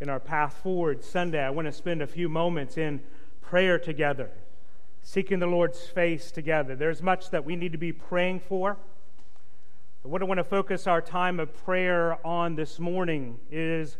[0.00, 3.00] in our Path Forward Sunday, I want to spend a few moments in
[3.40, 4.30] prayer together,
[5.02, 6.76] seeking the Lord's face together.
[6.76, 8.76] There's much that we need to be praying for.
[10.02, 13.98] But what I want to focus our time of prayer on this morning is,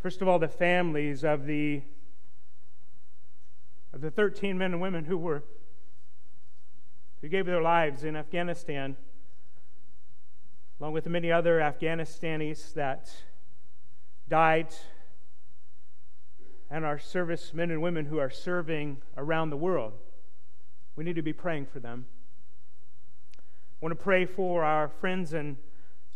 [0.00, 1.82] first of all, the families of the
[3.94, 5.42] of the 13 men and women who were
[7.20, 8.96] who gave their lives in Afghanistan,
[10.80, 13.14] along with many other Afghanistanis that
[14.32, 14.68] died,
[16.70, 19.92] and our servicemen and women who are serving around the world.
[20.96, 22.06] We need to be praying for them.
[23.36, 23.42] I
[23.82, 25.58] want to pray for our friends and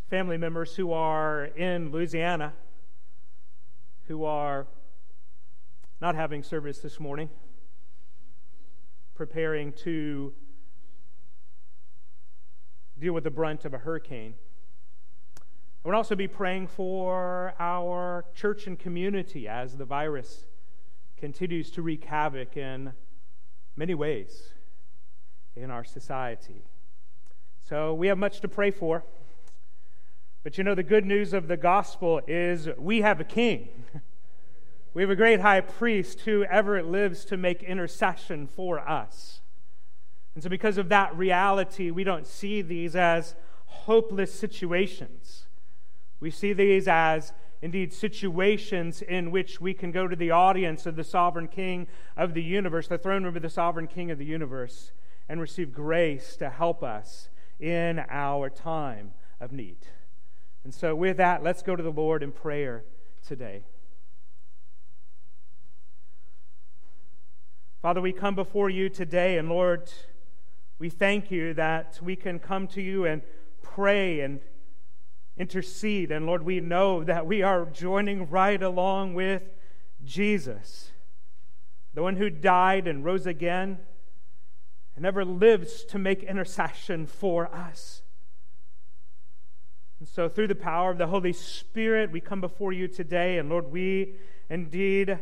[0.09, 2.55] family members who are in Louisiana,
[4.09, 4.66] who are
[6.01, 7.29] not having service this morning,
[9.15, 10.33] preparing to
[12.98, 14.37] deal with the brunt of a hurricane.
[15.85, 20.47] I would also be praying for our church and community as the virus
[21.16, 22.93] continues to wreak havoc in
[23.77, 24.52] many ways
[25.55, 26.65] in our society.
[27.68, 29.05] So we have much to pray for.
[30.43, 33.68] But you know, the good news of the gospel is we have a king.
[34.96, 39.43] We have a great high priest who ever lives to make intercession for us.
[40.35, 43.35] And so, because of that reality, we don't see these as
[43.66, 45.46] hopeless situations.
[46.27, 47.32] We see these as
[47.63, 52.35] indeed situations in which we can go to the audience of the sovereign king of
[52.35, 54.91] the universe, the throne room of the sovereign king of the universe,
[55.29, 57.29] and receive grace to help us
[57.60, 59.87] in our time of need.
[60.65, 62.83] And so, with that, let's go to the Lord in prayer
[63.24, 63.63] today.
[67.81, 69.93] Father, we come before you today, and Lord,
[70.81, 73.22] we thank you that we can come to you and
[73.62, 74.41] pray and
[75.37, 76.10] intercede.
[76.10, 79.43] And Lord, we know that we are joining right along with
[80.04, 80.93] Jesus,
[81.94, 83.78] the one who died and rose again
[84.97, 88.03] and ever lives to make intercession for us.
[89.99, 93.38] And so, through the power of the Holy Spirit, we come before you today.
[93.38, 94.16] And Lord, we
[94.50, 95.19] indeed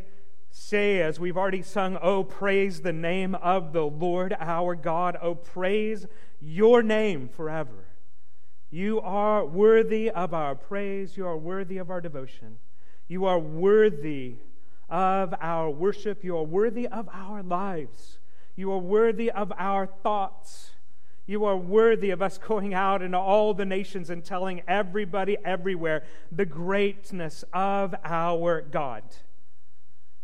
[0.50, 5.16] say, as we've already sung, Oh, praise the name of the Lord our God.
[5.20, 6.06] Oh, praise
[6.40, 7.83] your name forever.
[8.74, 11.16] You are worthy of our praise.
[11.16, 12.58] You are worthy of our devotion.
[13.06, 14.38] You are worthy
[14.90, 16.24] of our worship.
[16.24, 18.18] You are worthy of our lives.
[18.56, 20.72] You are worthy of our thoughts.
[21.24, 26.02] You are worthy of us going out into all the nations and telling everybody everywhere
[26.32, 29.04] the greatness of our God.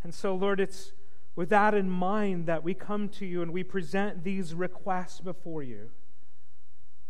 [0.03, 0.91] And so, Lord, it's
[1.37, 5.63] with that in mind that we come to you and we present these requests before
[5.63, 5.91] you.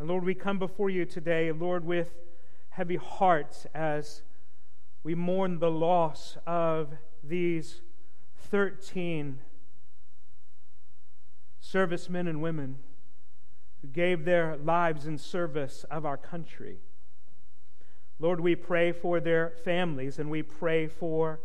[0.01, 2.09] And Lord, we come before you today, Lord, with
[2.71, 4.23] heavy hearts as
[5.03, 7.83] we mourn the loss of these
[8.49, 9.41] 13
[11.61, 12.79] servicemen and women
[13.83, 16.79] who gave their lives in service of our country.
[18.19, 21.41] Lord, we pray for their families and we pray for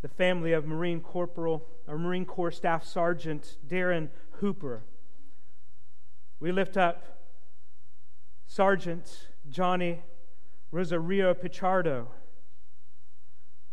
[0.00, 4.84] the family of Marine Corporal or Marine Corps Staff Sergeant Darin Hoover.
[6.40, 7.04] We lift up
[8.46, 10.00] Sergeant Johanny
[10.70, 12.06] Rosario Pichardo.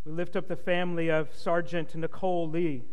[0.03, 2.83] We lift up the family of Sergeant Nicole Lee.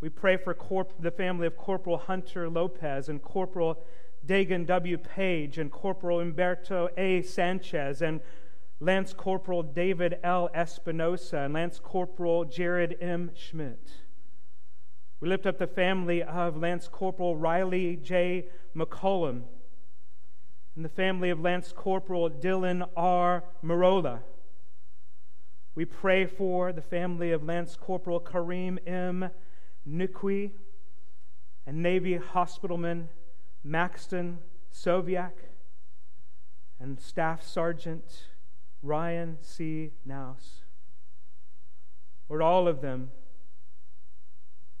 [0.00, 3.84] We pray for Corp- the family of Corporal Hunter Lopez and Corporal
[4.26, 4.96] Daegan W.
[4.96, 7.20] Page and Corporal Humberto A.
[7.20, 8.22] Sanchez and
[8.80, 10.48] Lance Corporal David L.
[10.54, 13.30] Espinoza, and Lance Corporal Jared M.
[13.34, 13.92] Schmitz.
[15.22, 18.46] We lift up the family of Lance Corporal Rylee J.
[18.74, 19.42] McCollum
[20.74, 23.44] and the family of Lance Corporal Dylan R.
[23.62, 24.18] Merola.
[25.76, 29.30] We pray for the family of Lance Corporal Kareem M.
[29.88, 30.50] Nikoui
[31.68, 33.06] and Navy Hospitalman
[33.62, 34.40] Maxton
[34.74, 35.34] Soviak
[36.80, 38.24] and Staff Sergeant
[38.82, 39.92] Ryan C.
[40.04, 40.64] Knauss.
[42.28, 43.12] Lord, all of them,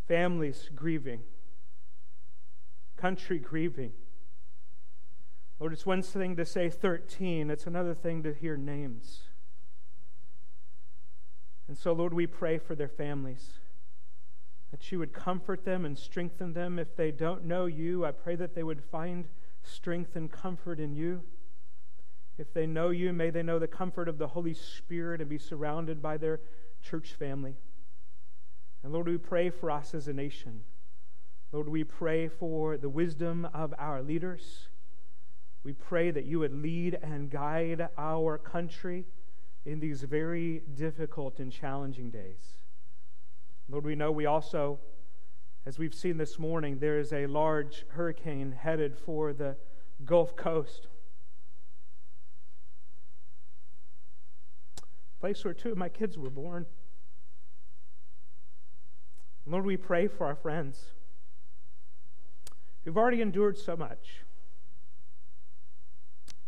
[0.06, 1.20] families grieving,
[2.96, 3.92] country grieving.
[5.58, 9.20] Lord, it's one thing to say 13, it's another thing to hear names.
[11.68, 13.60] And so, Lord, we pray for their families
[14.72, 16.78] that you would comfort them and strengthen them.
[16.78, 19.28] If they don't know you, I pray that they would find
[19.62, 21.22] strength and comfort in you.
[22.38, 25.38] If they know you, may they know the comfort of the Holy Spirit and be
[25.38, 26.40] surrounded by their
[26.82, 27.54] church family.
[28.82, 30.62] And Lord, we pray for us as a nation.
[31.52, 34.68] Lord, we pray for the wisdom of our leaders.
[35.64, 39.04] We pray that you would lead and guide our country
[39.64, 42.56] in these very difficult and challenging days.
[43.68, 44.80] Lord, we know we also,
[45.64, 49.56] as we've seen this morning, there is a large hurricane headed for the
[50.04, 50.88] Gulf Coast.
[55.20, 56.66] Place where two of my kids were born.
[59.46, 60.80] Lord, we pray for our friends
[62.84, 64.20] who've already endured so much.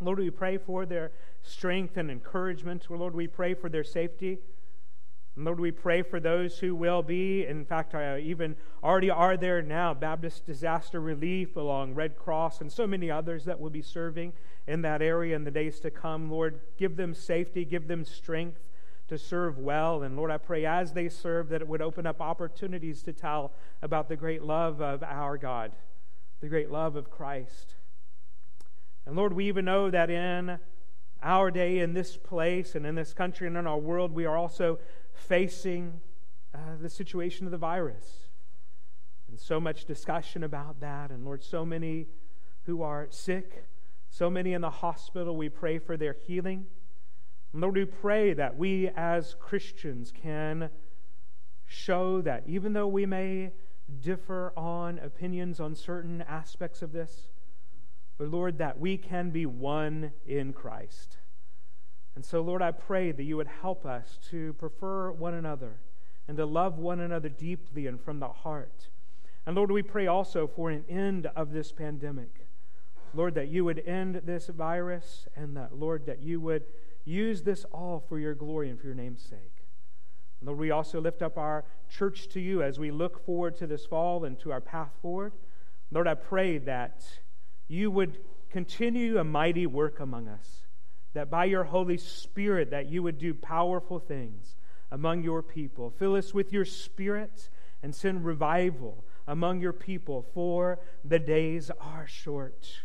[0.01, 1.13] Lord, we pray for their
[1.43, 2.87] strength and encouragement.
[2.91, 4.39] Lord, we pray for their safety.
[5.37, 8.55] Lord, we pray for those who will be, in fact, I even
[8.85, 13.59] already are there now, Baptist Disaster Relief along Red Cross and so many others that
[13.59, 14.33] will be serving
[14.69, 16.31] in that area in the days to come.
[16.31, 18.61] Lord, give them safety, give them strength
[19.09, 20.03] to serve well.
[20.03, 23.53] And Lord, I pray as they serve that it would open up opportunities to tell
[23.83, 25.73] about the great love of our God,
[26.41, 27.77] the great love of Christ.
[29.07, 30.59] And Lord, we even know that in
[31.23, 34.37] our day, in this place, and in this country, and in our world, we are
[34.37, 34.79] also
[35.13, 36.01] facing
[36.55, 38.29] uh, the situation of the virus.
[39.29, 41.11] And so much discussion about that.
[41.11, 42.07] And Lord, so many
[42.65, 43.67] who are sick,
[44.09, 46.67] so many in the hospital, we pray for their healing.
[47.61, 50.71] Lord, we pray that we as Christians can
[51.67, 53.53] show that even though we may
[54.01, 57.29] differ on opinions on certain aspects of this,
[58.19, 61.19] but Lord, that we can be one in Christ.
[62.17, 65.77] And so, Lord, I pray that you would help us to prefer one another
[66.27, 68.89] and to love one another deeply and from the heart.
[69.47, 72.47] And Lord, we pray also for an end of this pandemic.
[73.13, 76.65] Lord, that you would end this virus and that, Lord, that you would
[77.05, 79.67] use this all for your glory and for your name's sake.
[80.43, 83.87] Lord, we also lift up our church to you as we look forward to this
[83.87, 85.33] fall and to our path forward.
[85.91, 87.05] Lord, I pray that
[87.69, 88.19] you would
[88.51, 90.65] continue a mighty work among us
[91.15, 94.57] that by your Holy Spirit that you would do powerful things
[94.91, 95.91] among your people.
[95.91, 97.49] Fill us with your Spirit
[97.83, 102.81] and send revival among your people, for the days are short.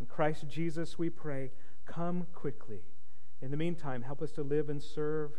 [0.00, 1.50] In Christ Jesus we pray,
[1.84, 2.80] come quickly.
[3.40, 5.32] In the meantime, help us to live and serve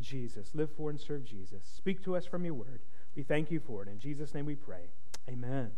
[0.00, 0.54] Jesus.
[0.54, 1.64] Live for and serve Jesus.
[1.76, 2.80] Speak to us from your word.
[3.14, 3.88] We thank you for it.
[3.88, 4.90] In Jesus' name we pray.
[5.28, 5.70] Amen.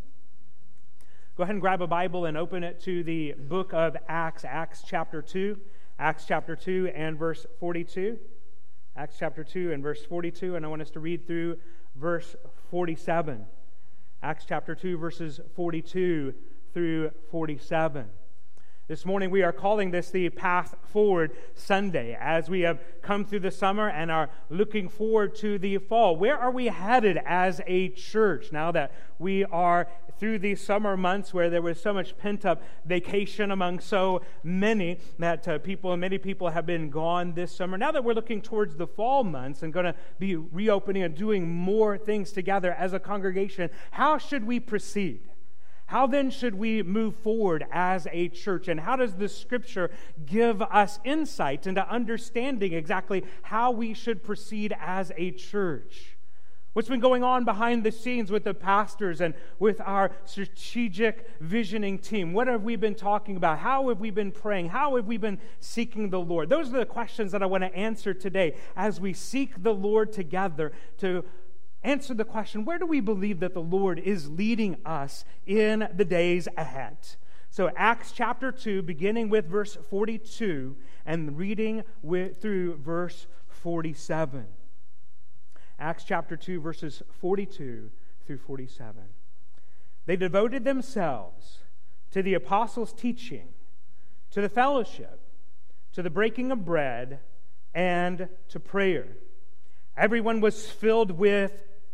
[1.37, 4.83] Go ahead and grab a Bible and open it to the book of Acts, Acts
[4.87, 5.59] chapter 2.
[5.99, 8.19] Acts chapter 2 and verse 42.
[8.97, 11.59] Acts chapter 2 and verse 42, and I want us to read through
[11.97, 12.37] verse
[12.71, 13.47] 47.
[14.23, 16.35] Acts chapter 2, verses 42
[16.75, 18.07] through 47.
[18.89, 23.39] This morning, we are calling this the Path Forward Sunday as we have come through
[23.39, 26.17] the summer and are looking forward to the fall.
[26.17, 29.87] Where are we headed as a church now that we are
[30.19, 34.99] through these summer months where there was so much pent up vacation among so many
[35.21, 37.79] that uh, people, and many people have been gone this summer?
[37.79, 41.49] Now that we're looking towards the fall months and going to be reopening and doing
[41.49, 45.21] more things together as a congregation, how should we proceed?
[45.93, 48.67] How then should we move forward as a church?
[48.69, 49.91] And how does the scripture
[50.25, 56.17] give us insight into understanding exactly how we should proceed as a church?
[56.73, 61.99] What's been going on behind the scenes with the pastors and with our strategic visioning
[61.99, 62.33] team?
[62.33, 63.59] What have we been talking about?
[63.59, 64.71] How have we been praying?
[64.71, 66.49] How have we been seeking the Lord?
[66.49, 70.11] Those are the questions that I want to answer today as we seek the Lord
[70.11, 71.23] together to
[71.83, 76.05] answer the question where do we believe that the Lord is leading us in the
[76.05, 76.97] days ahead?
[77.51, 80.75] So, Acts chapter 2, beginning with verse 42
[81.05, 84.47] and reading with, through verse 47.
[85.79, 87.91] Acts chapter 2, verses 42
[88.27, 89.03] through 47.
[90.07, 91.59] They devoted themselves
[92.13, 93.49] to the apostles' teaching,
[94.31, 95.21] to the fellowship,
[95.93, 97.21] to the breaking of bread,
[97.75, 99.09] and to prayer.
[99.97, 101.65] Everyone was filled with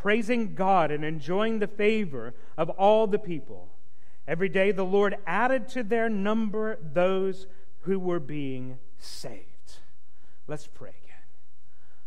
[0.00, 3.68] praising God and enjoying the favor of all the people.
[4.26, 7.46] Every day the Lord added to their number those
[7.80, 9.46] who were being saved.
[10.46, 11.16] Let's pray again.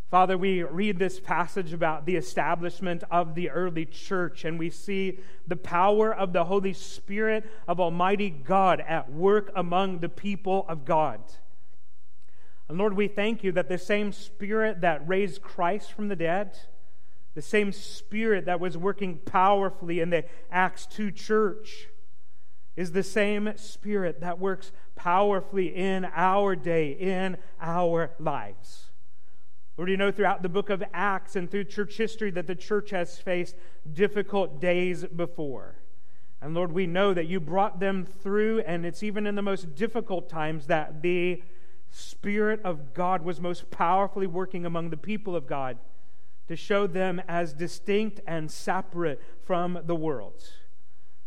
[0.09, 5.19] Father, we read this passage about the establishment of the early church, and we see
[5.47, 10.85] the power of the Holy Spirit of Almighty God at work among the people of
[10.85, 11.19] God.
[12.69, 16.57] And Lord, we thank you that the same Spirit that raised Christ from the dead,
[17.33, 21.87] the same Spirit that was working powerfully in the Acts 2 church,
[22.75, 28.91] is the same Spirit that works powerfully in our day, in our lives.
[29.77, 32.91] Lord, you know throughout the book of Acts and through church history that the church
[32.91, 33.55] has faced
[33.91, 35.75] difficult days before.
[36.41, 39.75] And Lord, we know that you brought them through, and it's even in the most
[39.75, 41.41] difficult times that the
[41.89, 45.77] Spirit of God was most powerfully working among the people of God
[46.47, 50.43] to show them as distinct and separate from the world.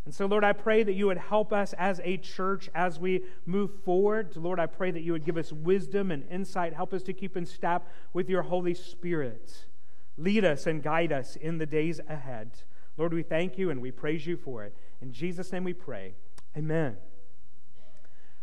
[0.04, 3.24] And so, Lord, I pray that you would help us as a church as we
[3.44, 4.36] move forward.
[4.36, 6.74] Lord, I pray that you would give us wisdom and insight.
[6.74, 9.64] Help us to keep in step with your Holy Spirit.
[10.16, 12.52] Lead us and guide us in the days ahead.
[12.96, 14.76] Lord, we thank you and we praise you for it.
[15.02, 16.14] In Jesus' name we pray.
[16.56, 16.96] Amen.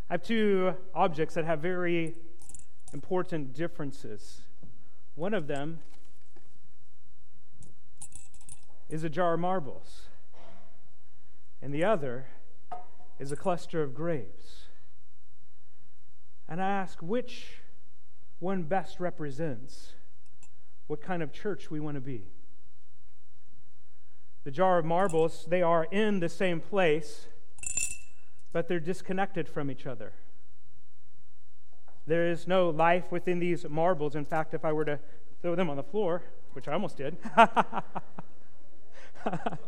[0.09, 2.15] I have two objects that have very
[2.93, 4.41] important differences.
[5.15, 5.79] One of them
[8.89, 10.07] is a jar of marbles
[11.63, 12.27] and the other
[13.17, 14.65] is a cluster of grapes.
[16.49, 17.61] And I ask which
[18.39, 19.93] one best represents
[20.87, 22.25] what kind of church we want to be.
[24.43, 27.27] The jar of marbles, they are in the same place,
[28.51, 30.11] but they're disconnected from each other.
[32.05, 34.17] There is no life within these marbles.
[34.17, 34.99] In fact, if I were to
[35.41, 37.15] throw them on the floor, which I almost did,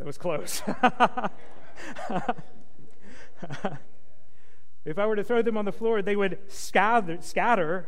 [0.00, 0.62] That was close.
[4.86, 7.86] if I were to throw them on the floor, they would scatter, scatter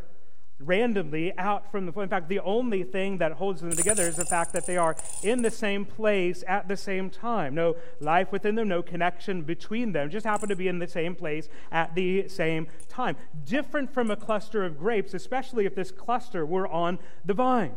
[0.60, 2.02] randomly out from the floor.
[2.04, 4.94] In fact, the only thing that holds them together is the fact that they are
[5.22, 7.54] in the same place at the same time.
[7.54, 11.14] No life within them, no connection between them, just happen to be in the same
[11.14, 13.16] place at the same time.
[13.46, 17.72] Different from a cluster of grapes, especially if this cluster were on the vine.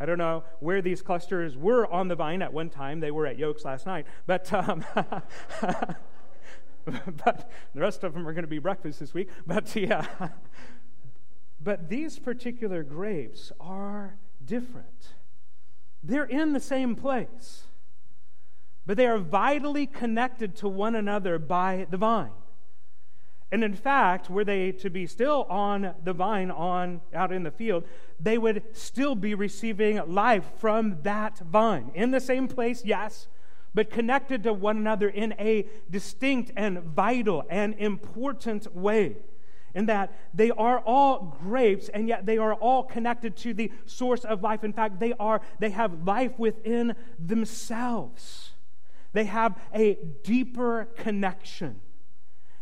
[0.00, 3.00] I don't know where these clusters were on the vine at one time.
[3.00, 4.06] They were at Yoke's last night.
[4.26, 4.84] But, um,
[6.84, 9.28] but the rest of them are going to be breakfast this week.
[9.46, 10.06] But, yeah.
[11.60, 15.14] but these particular grapes are different.
[16.02, 17.64] They're in the same place,
[18.84, 22.30] but they are vitally connected to one another by the vine.
[23.54, 27.52] And in fact, were they to be still on the vine on out in the
[27.52, 27.84] field,
[28.18, 31.92] they would still be receiving life from that vine.
[31.94, 33.28] In the same place, yes,
[33.72, 39.18] but connected to one another in a distinct and vital and important way.
[39.72, 44.24] In that they are all grapes, and yet they are all connected to the source
[44.24, 44.64] of life.
[44.64, 48.50] In fact, they are they have life within themselves.
[49.12, 49.94] They have a
[50.24, 51.82] deeper connection.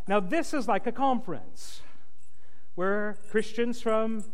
[0.08, 1.80] Now, this is like a conference
[2.74, 4.24] where Christians from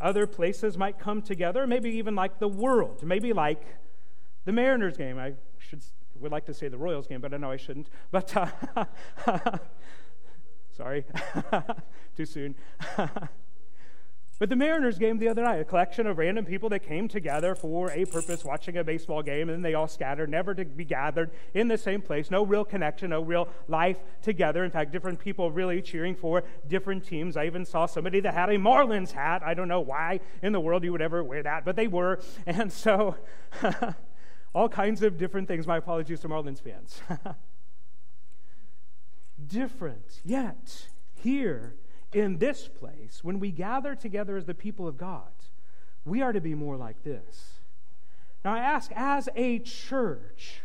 [0.00, 3.62] other places might come together, maybe even like the world, maybe like
[4.44, 5.18] the Mariners game.
[5.18, 5.82] I should
[6.20, 7.88] would like to say the Royals game, but I know I shouldn't.
[8.10, 8.48] But uh,
[10.76, 11.04] sorry,
[12.16, 12.54] too soon.
[14.36, 17.54] But the Mariners game the other night, a collection of random people that came together
[17.54, 20.84] for a purpose, watching a baseball game, and then they all scattered, never to be
[20.84, 22.32] gathered in the same place.
[22.32, 24.64] No real connection, no real life together.
[24.64, 27.36] In fact, different people really cheering for different teams.
[27.36, 29.42] I even saw somebody that had a Marlins hat.
[29.44, 32.20] I don't know why in the world you would ever wear that, but they were.
[32.46, 33.16] And so,
[34.54, 35.66] all kinds of different things.
[35.66, 37.00] My apologies to Marlins fans.
[39.46, 41.74] different, yet here
[42.14, 45.32] in this place, when we gather together as the people of God,
[46.04, 47.60] we are to be more like this.
[48.44, 50.60] Now, I ask, as a church,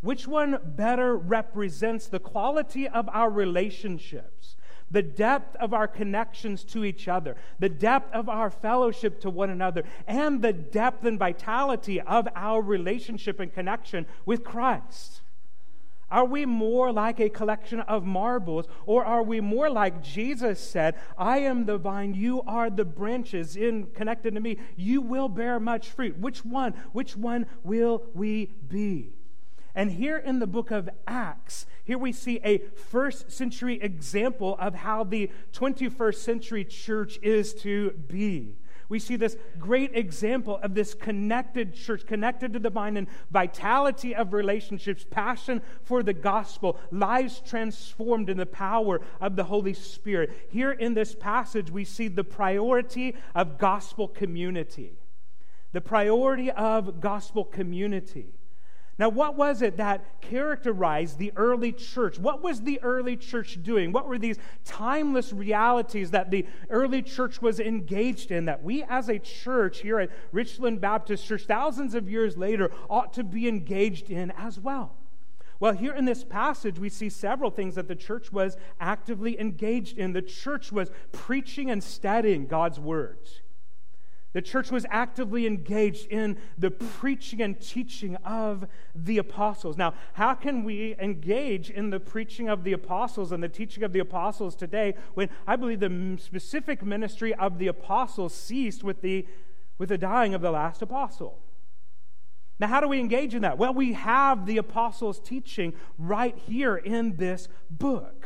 [0.00, 4.56] which one better represents the quality of our relationships,
[4.90, 9.48] the depth of our connections to each other, the depth of our fellowship to one
[9.48, 15.21] another, and the depth and vitality of our relationship and connection with Christ?
[16.12, 20.94] Are we more like a collection of marbles, or are we more like Jesus said,
[21.16, 24.58] I am the vine, you are the branches in connected to me.
[24.76, 26.18] You will bear much fruit.
[26.18, 26.74] Which one?
[26.92, 29.14] Which one will we be?
[29.74, 34.74] And here in the book of Acts, here we see a first century example of
[34.74, 38.56] how the 21st century church is to be
[38.92, 44.14] we see this great example of this connected church, connected to the vine and vitality
[44.14, 50.30] of relationships, passion for the gospel, lives transformed in the power of the Holy Spirit.
[50.50, 54.98] Here in this passage, we see the priority of gospel community.
[55.72, 58.34] The priority of gospel community.
[59.02, 62.20] Now, what was it that characterized the early church?
[62.20, 63.90] What was the early church doing?
[63.90, 69.08] What were these timeless realities that the early church was engaged in that we as
[69.08, 74.08] a church here at Richland Baptist Church, thousands of years later, ought to be engaged
[74.08, 74.94] in as well?
[75.58, 79.98] Well, here in this passage, we see several things that the church was actively engaged
[79.98, 80.12] in.
[80.12, 83.40] The church was preaching and studying God's words.
[84.32, 89.76] The church was actively engaged in the preaching and teaching of the apostles.
[89.76, 93.92] Now, how can we engage in the preaching of the apostles and the teaching of
[93.92, 99.26] the apostles today when I believe the specific ministry of the apostles ceased with the,
[99.76, 101.38] with the dying of the last apostle?
[102.58, 103.58] Now, how do we engage in that?
[103.58, 108.24] Well, we have the apostles' teaching right here in this book.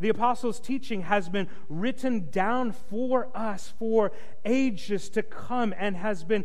[0.00, 4.12] The apostles' teaching has been written down for us for
[4.44, 6.44] ages to come and has been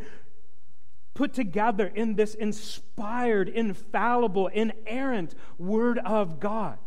[1.13, 6.77] put together in this inspired, infallible, inerrant Word of God.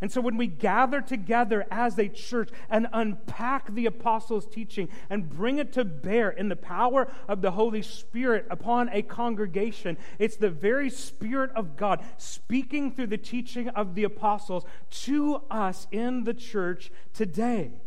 [0.00, 5.28] And so when we gather together as a church and unpack the apostles' teaching and
[5.28, 10.36] bring it to bear in the power of the Holy Spirit upon a congregation, it's
[10.36, 16.24] the very Spirit of God speaking through the teaching of the apostles to us in
[16.24, 17.80] the church today.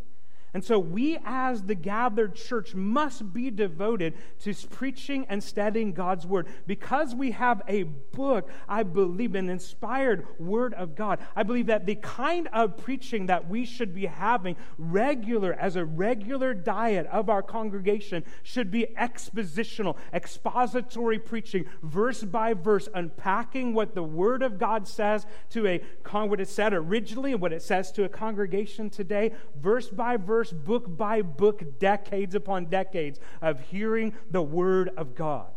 [0.54, 6.28] And so we, as the gathered church, must be devoted to preaching and studying God's
[6.28, 6.48] word.
[6.68, 11.20] Because we have a book, I believe, an inspired word of God.
[11.38, 15.86] I believe that the kind of preaching that we should be having regular, as a
[15.86, 23.96] regular diet of our congregation, should be expositional, expository preaching, verse by verse, unpacking what
[23.96, 25.82] the word of God says to a,
[26.12, 30.41] what it said originally and what it says to a congregation today, verse by verse
[30.50, 35.52] book by book, decades upon decades of hearing the Word of God.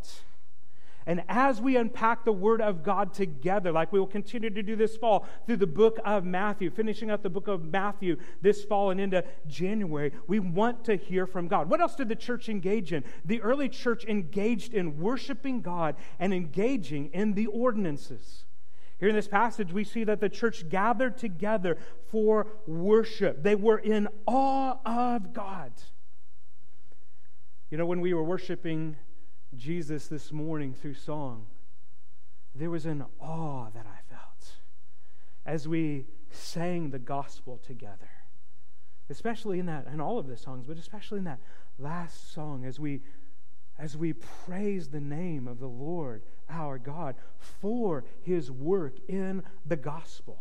[1.06, 4.74] And as we unpack the Word of God together, like we will continue to do
[4.74, 8.90] this fall through the book of Matthew, finishing up the book of Matthew this fall
[8.90, 11.68] and into January, we want to hear from God.
[11.68, 13.04] What else did the church engage in?
[13.24, 18.44] The early church engaged in worshiping God and engaging in the ordinances.
[18.98, 21.76] Here in this passage, we see that the church gathered together
[22.08, 23.42] for worship.
[23.42, 25.72] They were in awe of God.
[27.70, 28.96] You know, when we were worshiping
[29.56, 31.46] Jesus this morning through song,
[32.54, 34.52] there was an awe that I felt
[35.44, 38.10] as we sang the gospel together.
[39.10, 41.40] Especially in that, and all of the songs, but especially in that
[41.78, 43.02] last song as we
[43.78, 47.16] as we praise the name of the Lord our God
[47.60, 50.38] for his work in the gospel,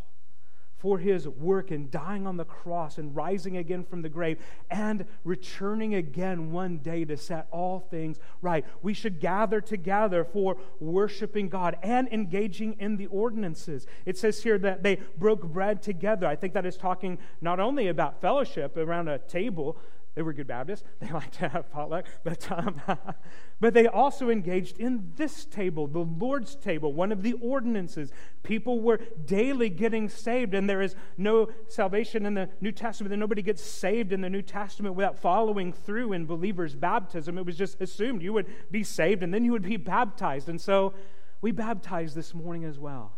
[0.78, 4.38] for his work in dying on the cross and rising again from the grave
[4.70, 8.66] and returning again one day to set all things right.
[8.82, 13.88] We should gather together for worshiping God and engaging in the ordinances.
[14.06, 16.28] It says here that they broke bread together.
[16.28, 19.78] I think that is talking not only about fellowship around a table,
[20.16, 20.84] they were good Baptists.
[21.00, 22.82] They liked to have potluck, but um,
[23.60, 28.12] but they also engaged in this table, the Lord's table, one of the ordinances.
[28.44, 33.18] People were daily getting saved, and there is no salvation in the New Testament.
[33.18, 37.38] Nobody gets saved in the New Testament without following through in believers' baptism.
[37.38, 40.50] It was just assumed you would be saved, and then you would be baptized.
[40.50, 40.94] And so
[41.42, 43.14] we baptized this morning as well.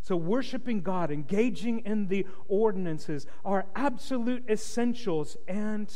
[0.00, 5.92] So, worshiping God, engaging in the ordinances are absolute essentials and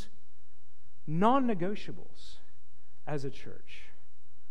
[1.06, 2.36] non negotiables
[3.06, 3.82] as a church.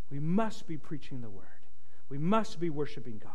[0.09, 1.45] We must be preaching the word,
[2.09, 3.31] we must be worshiping God,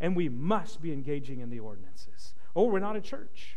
[0.00, 2.34] and we must be engaging in the ordinances.
[2.54, 3.56] Or we're not a church,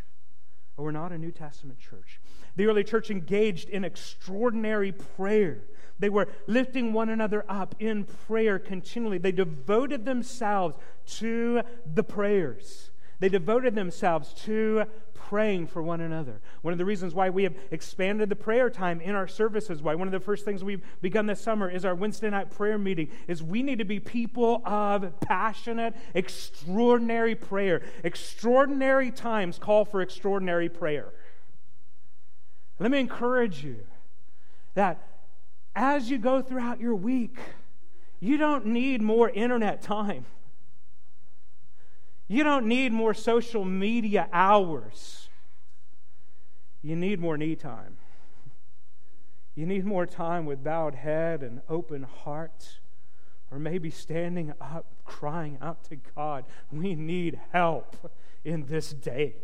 [0.78, 2.20] or we're not a New Testament church.
[2.56, 5.64] The early church engaged in extraordinary prayer.
[6.00, 9.18] They were lifting one another up in prayer continually.
[9.18, 10.76] They devoted themselves
[11.18, 11.62] to
[11.92, 12.91] the prayers.
[13.22, 16.42] They devoted themselves to praying for one another.
[16.64, 19.94] One of the reasons why we have expanded the prayer time in our services, why
[19.94, 23.10] one of the first things we've begun this summer is our Wednesday night prayer meeting,
[23.28, 27.84] is we need to be people of passionate, extraordinary prayer.
[28.04, 31.14] Extraordinary times call for extraordinary prayer.
[32.80, 33.82] Let me encourage you
[34.74, 35.00] that
[35.76, 37.38] as you go throughout your week,
[38.20, 40.26] you don't need more internet time.
[42.32, 45.28] You don't need more social media hours.
[46.82, 47.98] You need more knee time.
[49.54, 52.80] You need more time with bowed head and open heart,
[53.52, 58.14] or maybe standing up, crying out to God, We need help
[58.46, 59.36] in this day.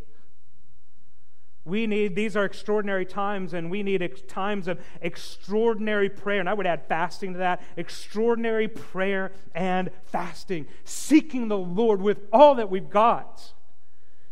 [1.67, 6.39] We need, these are extraordinary times, and we need ex- times of extraordinary prayer.
[6.39, 12.19] And I would add fasting to that extraordinary prayer and fasting, seeking the Lord with
[12.31, 13.51] all that we've got.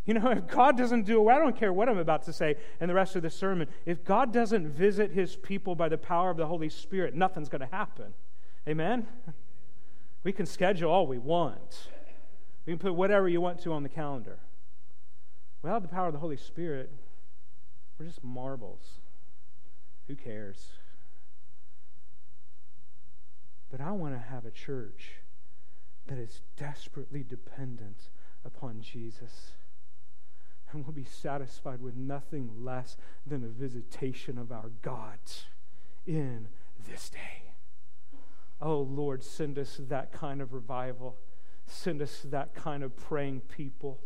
[0.06, 2.56] You know, if God doesn't do, it, I don't care what I'm about to say
[2.80, 6.30] in the rest of the sermon, if God doesn't visit his people by the power
[6.30, 8.14] of the Holy Spirit, nothing's going to happen.
[8.66, 9.08] Amen?
[10.24, 11.90] We can schedule all we want,
[12.66, 14.40] we can put whatever you want to on the calendar.
[15.62, 16.92] Without the power of the Holy Spirit,
[17.98, 19.00] we're just marbles.
[20.08, 20.74] Who cares?
[23.72, 25.16] But I want to have a church
[26.08, 28.10] that is desperately dependent
[28.46, 29.52] upon Jesus
[30.72, 35.20] and will be satisfied with nothing less than a visitation of our God
[36.06, 36.48] in
[36.90, 37.54] this day.
[38.62, 41.18] Oh Lord, send us that kind of revival.
[41.68, 44.00] Send us that kind of praying people.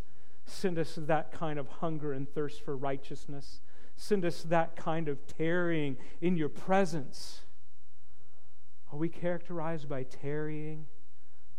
[0.46, 3.62] Send us that kind of hunger and thirst for righteousness.
[4.02, 7.42] Send us that kind of tarrying in your presence.
[8.94, 10.86] Are we characterized by tarrying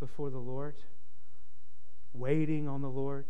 [0.00, 0.76] before the Lord?
[2.14, 3.26] Waiting on the Lord?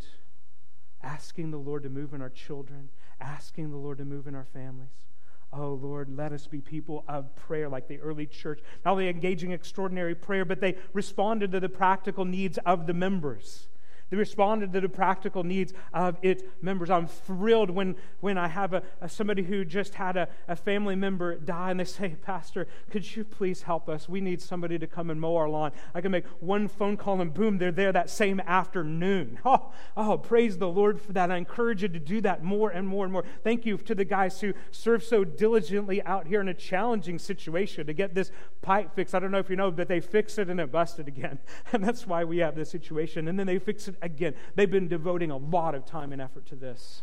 [1.02, 2.88] Asking the Lord to move in our children?
[3.20, 5.08] Asking the Lord to move in our families?
[5.52, 9.50] Oh Lord, let us be people of prayer like the early church, not only engaging
[9.50, 13.66] extraordinary prayer, but they responded to the practical needs of the members.
[14.10, 16.90] They responded to the practical needs of its members.
[16.90, 20.96] I'm thrilled when, when I have a, a somebody who just had a, a family
[20.96, 24.08] member die and they say, Pastor, could you please help us?
[24.08, 25.70] We need somebody to come and mow our lawn.
[25.94, 29.38] I can make one phone call and boom, they're there that same afternoon.
[29.50, 31.30] Oh, oh praise the Lord for that.
[31.30, 33.24] I encourage you to do that more and more and more.
[33.42, 37.86] Thank you to the guys who serve so diligently out here in a challenging situation
[37.86, 38.30] to get this
[38.62, 39.14] pipe fixed.
[39.14, 41.38] I don't know if you know, but they fix it and it busted again.
[41.72, 43.28] And that's why we have this situation.
[43.28, 44.34] And then they fix it again.
[44.54, 47.02] They've been devoting a lot of time and effort to this.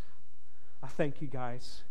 [0.82, 1.84] I thank you guys.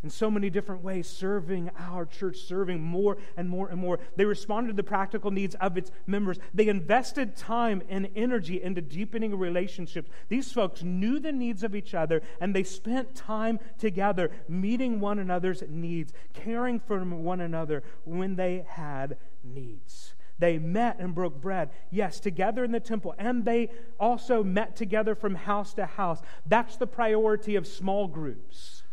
[0.00, 3.98] In so many different ways, serving our church, serving more and more and more.
[4.14, 6.38] They responded to the practical needs of its members.
[6.54, 10.08] They invested time and energy into deepening relationships.
[10.28, 15.18] These folks knew the needs of each other and they spent time together, meeting one
[15.18, 20.14] another's needs, caring for one another when they had needs.
[20.38, 25.14] They met and broke bread, yes, together in the temple, and they also met together
[25.14, 26.22] from house to house.
[26.46, 28.84] That's the priority of small groups.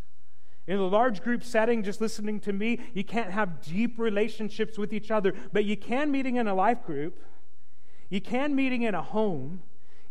[0.68, 4.92] In a large group setting, just listening to me, you can't have deep relationships with
[4.92, 7.22] each other, but you can meeting in a life group.
[8.10, 9.62] You can meeting in a home.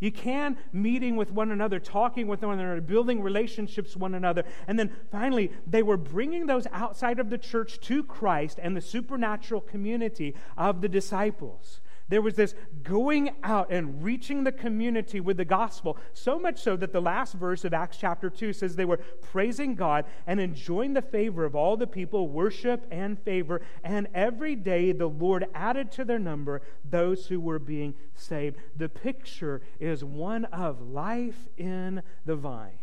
[0.04, 4.44] You can meeting with one another, talking with one another, building relationships with one another.
[4.68, 8.82] And then finally, they were bringing those outside of the church to Christ and the
[8.82, 11.80] supernatural community of the disciples.
[12.08, 16.76] There was this going out and reaching the community with the gospel, so much so
[16.76, 20.92] that the last verse of Acts chapter 2 says they were praising God and enjoying
[20.92, 23.62] the favor of all the people, worship and favor.
[23.82, 28.58] And every day the Lord added to their number those who were being saved.
[28.76, 32.78] The picture is one of life in the vine,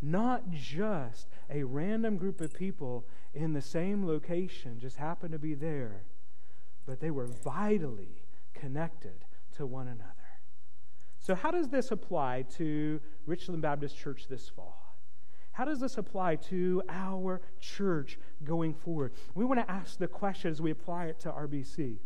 [0.00, 3.04] not just a random group of people
[3.34, 6.04] in the same location just happened to be there
[6.86, 9.24] but they were vitally connected
[9.56, 10.08] to one another.
[11.18, 14.96] So, how does this apply to Richland Baptist Church this fall?
[15.52, 19.12] How does this apply to our church going forward?
[19.34, 21.98] We want to ask the question as we apply it to RBC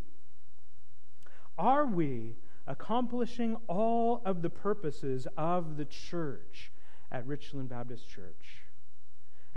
[1.57, 2.35] Are we
[2.67, 6.71] accomplishing all of the purposes of the church
[7.11, 8.66] at Richland Baptist Church?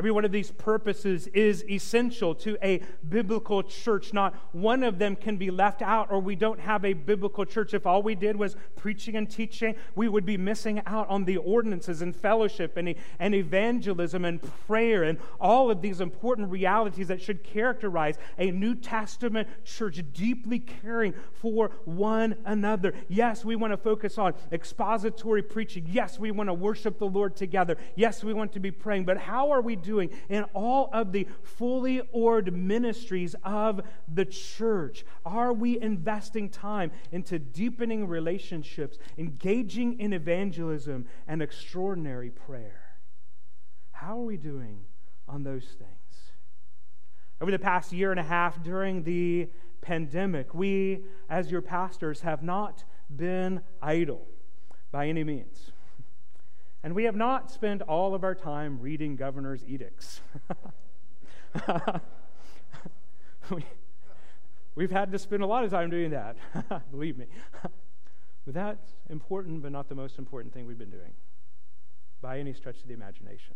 [0.01, 4.15] Every one of these purposes is essential to a biblical church.
[4.15, 7.75] Not one of them can be left out, or we don't have a biblical church.
[7.75, 11.37] If all we did was preaching and teaching, we would be missing out on the
[11.37, 17.21] ordinances and fellowship and, and evangelism and prayer and all of these important realities that
[17.21, 22.95] should characterize a New Testament church deeply caring for one another.
[23.09, 25.87] Yes, we want to focus on expository preaching.
[25.91, 27.77] Yes, we want to worship the Lord together.
[27.97, 29.05] Yes, we want to be praying.
[29.05, 29.90] But how are we doing?
[29.91, 35.05] Doing in all of the fully orbed ministries of the church?
[35.27, 42.83] Are we investing time into deepening relationships, engaging in evangelism, and extraordinary prayer?
[43.91, 44.85] How are we doing
[45.27, 46.33] on those things?
[47.41, 49.51] Over the past year and a half during the
[49.81, 54.27] pandemic, we, as your pastors, have not been idle
[54.93, 55.73] by any means.
[56.83, 60.23] And we have not spent all of our time reading governor's edicts.
[63.51, 63.65] we,
[64.85, 66.37] have had to spend a lot of time doing that,
[66.91, 67.27] believe me.
[67.63, 71.13] but that's important, but not the most important thing we've been doing
[72.23, 73.55] by any stretch of the imagination.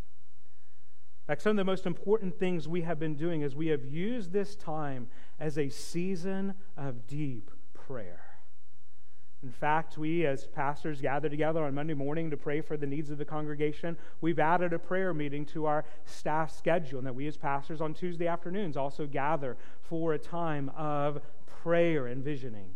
[1.22, 3.86] In fact, some of the most important things we have been doing is we have
[3.86, 5.08] used this time
[5.40, 8.33] as a season of deep prayer.
[9.44, 13.10] In fact, we as pastors gather together on Monday morning to pray for the needs
[13.10, 13.98] of the congregation.
[14.22, 17.92] We've added a prayer meeting to our staff schedule, and that we as pastors on
[17.92, 21.20] Tuesday afternoons also gather for a time of
[21.62, 22.74] prayer and visioning.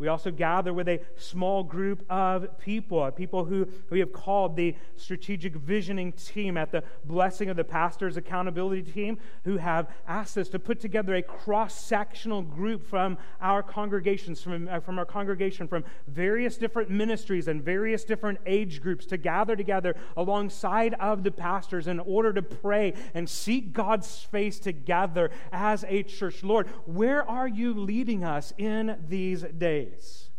[0.00, 4.74] We also gather with a small group of people, people who we have called the
[4.96, 10.48] strategic visioning team at the blessing of the pastor's accountability team, who have asked us
[10.48, 15.68] to put together a cross sectional group from our congregations, from, uh, from our congregation,
[15.68, 21.30] from various different ministries and various different age groups to gather together alongside of the
[21.30, 26.42] pastors in order to pray and seek God's face together as a church.
[26.42, 29.89] Lord, where are you leading us in these days?
[29.90, 30.30] Days.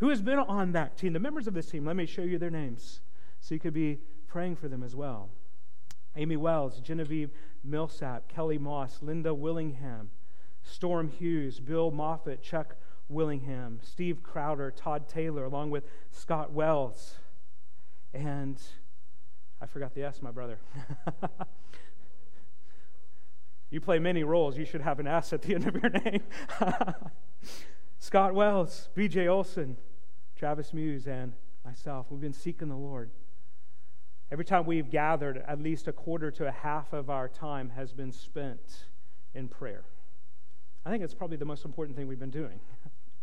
[0.00, 1.12] Who has been on that team?
[1.12, 3.00] The members of this team, let me show you their names
[3.40, 5.30] so you could be praying for them as well.
[6.16, 7.30] Amy Wells, Genevieve
[7.64, 10.10] Millsap, Kelly Moss, Linda Willingham,
[10.62, 12.76] Storm Hughes, Bill Moffat, Chuck
[13.08, 17.16] Willingham, Steve Crowder, Todd Taylor, along with Scott Wells.
[18.12, 18.60] And
[19.60, 20.58] I forgot the S, my brother.
[23.70, 24.58] you play many roles.
[24.58, 26.22] You should have an S at the end of your name.
[28.02, 29.76] Scott Wells, BJ Olson,
[30.34, 31.34] Travis Muse, and
[31.64, 32.06] myself.
[32.10, 33.10] We've been seeking the Lord.
[34.32, 37.92] Every time we've gathered, at least a quarter to a half of our time has
[37.92, 38.86] been spent
[39.34, 39.84] in prayer.
[40.84, 42.58] I think it's probably the most important thing we've been doing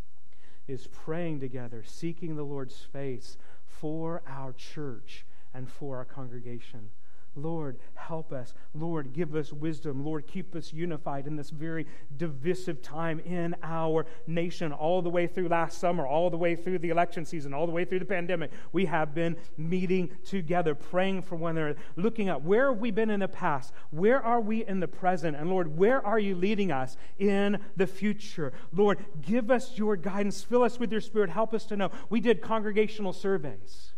[0.69, 6.89] is praying together, seeking the Lord's face for our church and for our congregation.
[7.35, 8.53] Lord, help us.
[8.73, 10.03] Lord, give us wisdom.
[10.03, 11.85] Lord, keep us unified in this very
[12.17, 14.71] divisive time in our nation.
[14.71, 17.71] All the way through last summer, all the way through the election season, all the
[17.71, 22.43] way through the pandemic, we have been meeting together, praying for one another, looking at
[22.43, 23.73] where have we been in the past?
[23.91, 25.37] Where are we in the present?
[25.37, 28.53] And Lord, where are you leading us in the future?
[28.73, 30.43] Lord, give us your guidance.
[30.43, 31.29] Fill us with your spirit.
[31.29, 31.91] Help us to know.
[32.09, 33.93] We did congregational surveys.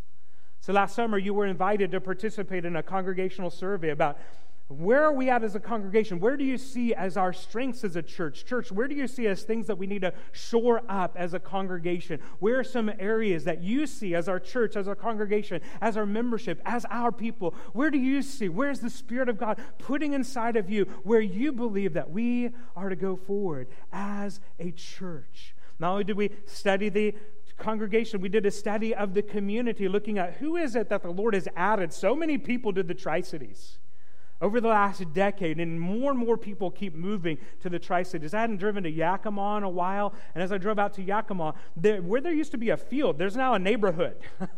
[0.62, 4.20] So last summer, you were invited to participate in a congregational survey about
[4.68, 6.20] where are we at as a congregation?
[6.20, 8.46] Where do you see as our strengths as a church?
[8.46, 11.40] Church, where do you see as things that we need to shore up as a
[11.40, 12.22] congregation?
[12.40, 16.06] Where are some areas that you see as our church, as our congregation, as our
[16.06, 17.54] membership, as our people?
[17.74, 18.48] Where do you see?
[18.48, 22.90] Where's the Spirit of God putting inside of you where you believe that we are
[22.90, 25.56] to go forward as a church?
[25.80, 27.16] Not only did we study the
[27.62, 31.12] congregation, we did a study of the community looking at who is it that the
[31.12, 33.78] Lord has added so many people to the Tri Cities
[34.42, 38.34] over the last decade, and more and more people keep moving to the Tri Cities.
[38.34, 41.54] I hadn't driven to Yakima in a while, and as I drove out to Yakima,
[41.78, 44.18] there, where there used to be a field, there's now a neighborhood.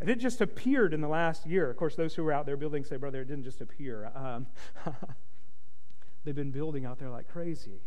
[0.00, 1.70] and it just appeared in the last year.
[1.70, 4.10] Of course, those who were out there building say, brother, it didn't just appear.
[4.14, 4.46] Um,
[6.24, 7.80] they've been building out there like crazy.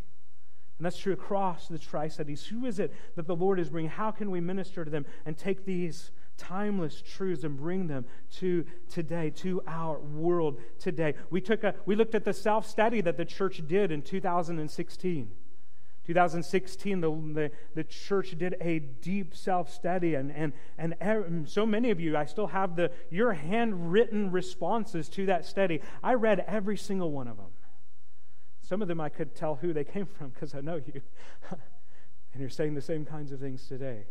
[0.80, 2.46] And that's true across the Tri Cities.
[2.46, 3.92] Who is it that the Lord is bringing?
[3.92, 8.06] How can we minister to them and take these timeless truths and bring them
[8.38, 11.16] to today, to our world today?
[11.30, 15.30] We, took a, we looked at the self study that the church did in 2016.
[16.06, 21.92] 2016, the, the, the, church did a deep self study, and, and, and so many
[21.92, 25.82] of you, I still have the, your handwritten responses to that study.
[26.02, 27.48] I read every single one of them.
[28.70, 31.02] Some of them I could tell who they came from because I know you.
[31.50, 34.04] and you're saying the same kinds of things today.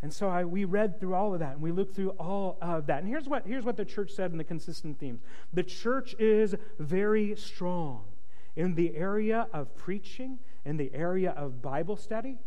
[0.00, 2.86] And so I, we read through all of that and we looked through all of
[2.86, 3.00] that.
[3.00, 5.20] And here's what, here's what the church said in the consistent themes
[5.52, 8.04] the church is very strong
[8.56, 12.38] in the area of preaching, in the area of Bible study.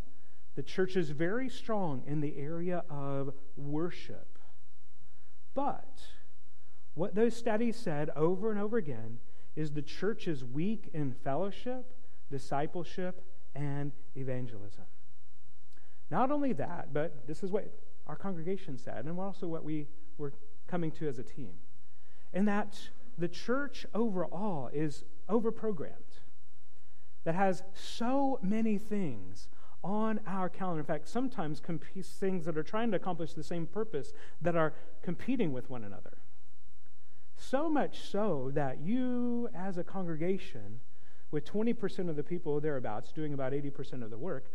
[0.55, 4.39] The church is very strong in the area of worship.
[5.53, 5.99] But
[6.95, 9.19] what those studies said over and over again
[9.55, 11.93] is the church is weak in fellowship,
[12.29, 13.21] discipleship,
[13.55, 14.85] and evangelism.
[16.11, 17.67] Not only that, but this is what
[18.07, 19.87] our congregation said, and also what we
[20.17, 20.33] were
[20.67, 21.53] coming to as a team,
[22.33, 26.19] in that the church overall is overprogrammed,
[27.23, 29.47] that has so many things
[29.83, 30.79] on our calendar.
[30.79, 35.53] In fact, sometimes things that are trying to accomplish the same purpose that are competing
[35.53, 36.14] with one another.
[37.37, 40.79] So much so that you, as a congregation,
[41.31, 44.51] with 20% of the people thereabouts doing about 80% of the work,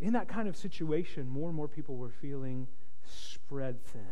[0.00, 2.68] in that kind of situation, more and more people were feeling
[3.04, 4.02] spread thin.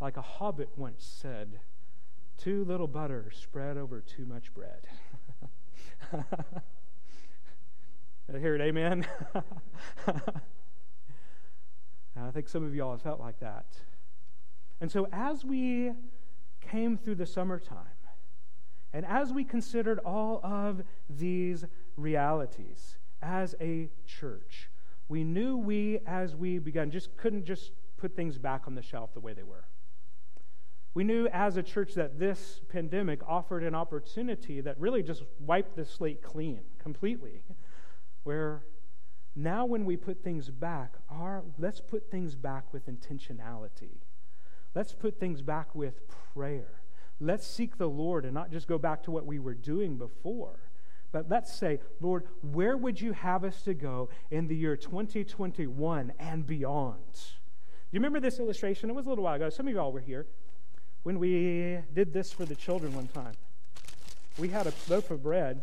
[0.00, 1.60] Like a hobbit once said,
[2.36, 4.86] too little butter spread over too much bread.
[8.34, 9.06] I hear it, amen?
[12.16, 13.66] I think some of y'all have felt like that.
[14.82, 15.92] And so, as we
[16.60, 17.86] came through the summertime,
[18.92, 21.64] and as we considered all of these
[21.96, 24.70] realities as a church,
[25.08, 29.14] we knew we, as we began, just couldn't just put things back on the shelf
[29.14, 29.66] the way they were.
[30.94, 35.76] We knew as a church that this pandemic offered an opportunity that really just wiped
[35.76, 37.44] the slate clean completely.
[38.24, 38.64] Where
[39.36, 44.00] now, when we put things back, our, let's put things back with intentionality.
[44.74, 45.94] Let's put things back with
[46.34, 46.80] prayer.
[47.20, 50.58] Let's seek the Lord and not just go back to what we were doing before.
[51.12, 56.12] But let's say, Lord, where would you have us to go in the year 2021
[56.18, 57.12] and beyond?
[57.12, 58.88] Do you remember this illustration?
[58.88, 59.50] It was a little while ago.
[59.50, 60.26] Some of y'all were here
[61.02, 63.34] when we did this for the children one time.
[64.38, 65.60] We had a loaf of bread,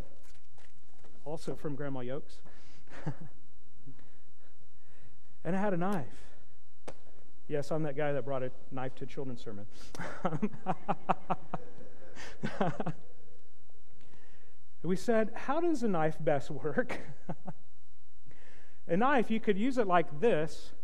[1.24, 2.38] also from Grandma Yoke's,
[5.44, 6.29] and I had a knife.
[7.50, 9.66] Yes, I'm that guy that brought a knife to children's sermon.
[14.84, 17.00] we said, How does a knife best work?
[18.86, 20.74] a knife, you could use it like this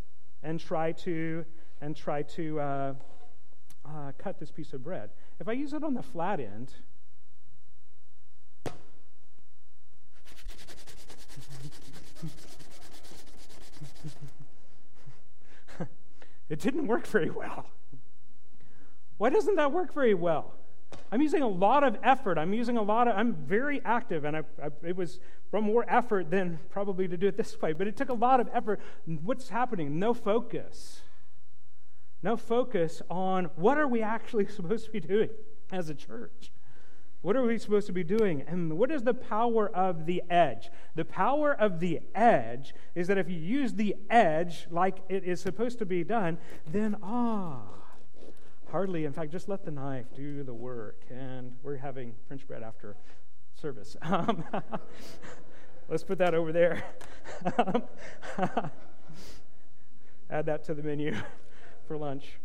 [0.42, 1.44] and try to
[1.80, 2.94] and try to uh,
[3.84, 5.10] uh, cut this piece of bread.
[5.38, 6.72] If I use it on the flat end,
[16.48, 17.66] it didn't work very well.
[19.18, 20.54] Why doesn't that work very well?
[21.10, 22.38] I'm using a lot of effort.
[22.38, 25.84] I'm using a lot of, I'm very active, and I, I, it was from more
[25.88, 28.80] effort than probably to do it this way, but it took a lot of effort.
[29.04, 29.98] What's happening?
[29.98, 31.02] No focus.
[32.22, 35.30] No focus on what are we actually supposed to be doing
[35.72, 36.50] as a church.
[37.26, 38.44] What are we supposed to be doing?
[38.46, 40.70] And what is the power of the edge?
[40.94, 45.40] The power of the edge is that if you use the edge like it is
[45.40, 46.38] supposed to be done,
[46.70, 47.62] then ah,
[48.70, 51.02] hardly, in fact, just let the knife do the work.
[51.10, 52.96] And we're having French bread after
[53.60, 53.96] service.
[54.02, 54.44] Um,
[55.88, 56.84] let's put that over there.
[60.30, 61.16] Add that to the menu
[61.88, 62.38] for lunch.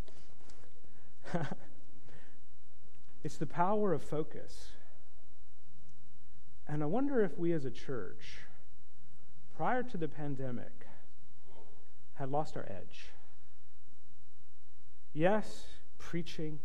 [3.23, 4.69] It's the power of focus.
[6.67, 8.39] And I wonder if we as a church,
[9.55, 10.87] prior to the pandemic,
[12.15, 13.09] had lost our edge.
[15.13, 15.65] Yes,
[15.97, 16.59] preaching,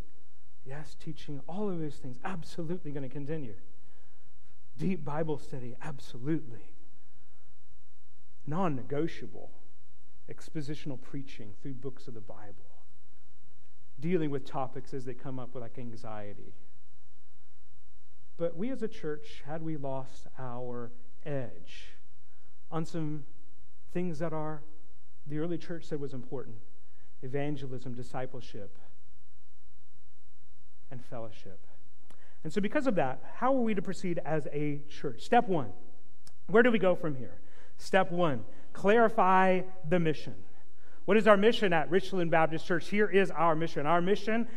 [0.64, 3.54] yes, teaching, all of those things, absolutely going to continue.
[4.78, 6.72] Deep Bible study, absolutely.
[8.46, 9.50] Non negotiable.
[10.30, 12.65] Expositional preaching through books of the Bible
[14.00, 16.54] dealing with topics as they come up, like anxiety.
[18.36, 20.92] But we as a church, had we lost our
[21.24, 21.88] edge
[22.70, 23.24] on some
[23.92, 24.62] things that are
[25.26, 26.56] the early church said was important
[27.22, 28.78] evangelism, discipleship,
[30.90, 31.66] and fellowship.
[32.44, 35.22] And so, because of that, how are we to proceed as a church?
[35.22, 35.72] Step one
[36.48, 37.40] where do we go from here?
[37.78, 40.34] Step one clarify the mission.
[41.06, 42.88] What is our mission at Richland Baptist Church?
[42.88, 43.86] Here is our mission.
[43.86, 44.48] Our mission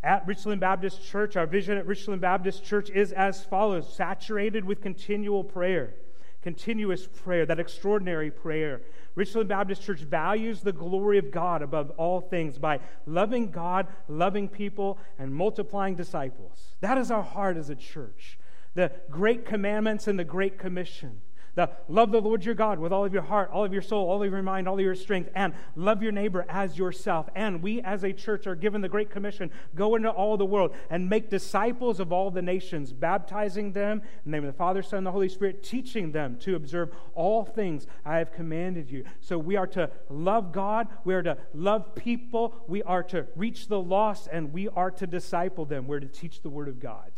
[0.00, 4.80] at Richland Baptist Church, our vision at Richland Baptist Church is as follows saturated with
[4.80, 5.94] continual prayer,
[6.40, 8.80] continuous prayer, that extraordinary prayer.
[9.16, 14.48] Richland Baptist Church values the glory of God above all things by loving God, loving
[14.48, 16.76] people, and multiplying disciples.
[16.80, 18.38] That is our heart as a church.
[18.74, 21.22] The great commandments and the great commission.
[21.56, 24.08] The love the Lord your God with all of your heart, all of your soul,
[24.08, 27.28] all of your mind, all of your strength, and love your neighbor as yourself.
[27.34, 30.74] And we as a church are given the Great Commission go into all the world
[30.90, 34.82] and make disciples of all the nations, baptizing them in the name of the Father,
[34.82, 39.04] Son, and the Holy Spirit, teaching them to observe all things I have commanded you.
[39.20, 43.68] So we are to love God, we are to love people, we are to reach
[43.68, 45.86] the lost, and we are to disciple them.
[45.86, 47.12] We're to teach the Word of God.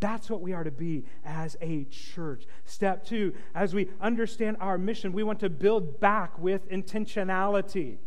[0.00, 2.44] That's what we are to be as a church.
[2.64, 7.98] Step two, as we understand our mission, we want to build back with intentionality,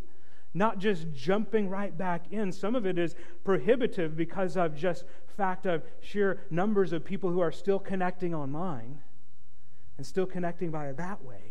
[0.54, 2.52] not just jumping right back in.
[2.52, 7.40] Some of it is prohibitive because of just fact of sheer numbers of people who
[7.40, 9.00] are still connecting online
[9.98, 11.51] and still connecting by that way.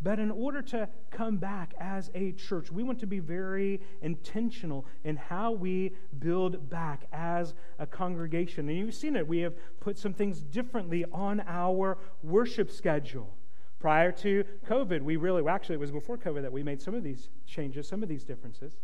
[0.00, 4.84] But in order to come back as a church, we want to be very intentional
[5.04, 8.68] in how we build back as a congregation.
[8.68, 9.26] And you've seen it.
[9.26, 13.34] We have put some things differently on our worship schedule.
[13.78, 16.94] Prior to COVID, we really, well, actually, it was before COVID that we made some
[16.94, 18.76] of these changes, some of these differences.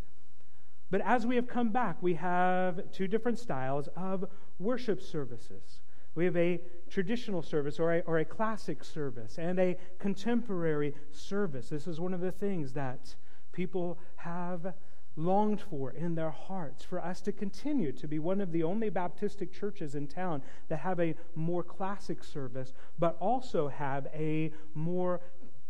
[0.91, 4.25] But as we have come back, we have two different styles of
[4.59, 5.82] worship services.
[6.15, 6.61] We have a
[6.91, 11.71] traditional service or a, or a classic service and a contemporary service.
[11.71, 13.15] This is one of the things that
[13.53, 14.75] people have
[15.17, 18.91] longed for in their hearts for us to continue to be one of the only
[18.91, 25.21] Baptistic churches in town that have a more classic service, but also have a more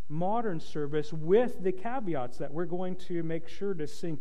[0.09, 4.19] modern service with the caveats that we're going to make sure to sing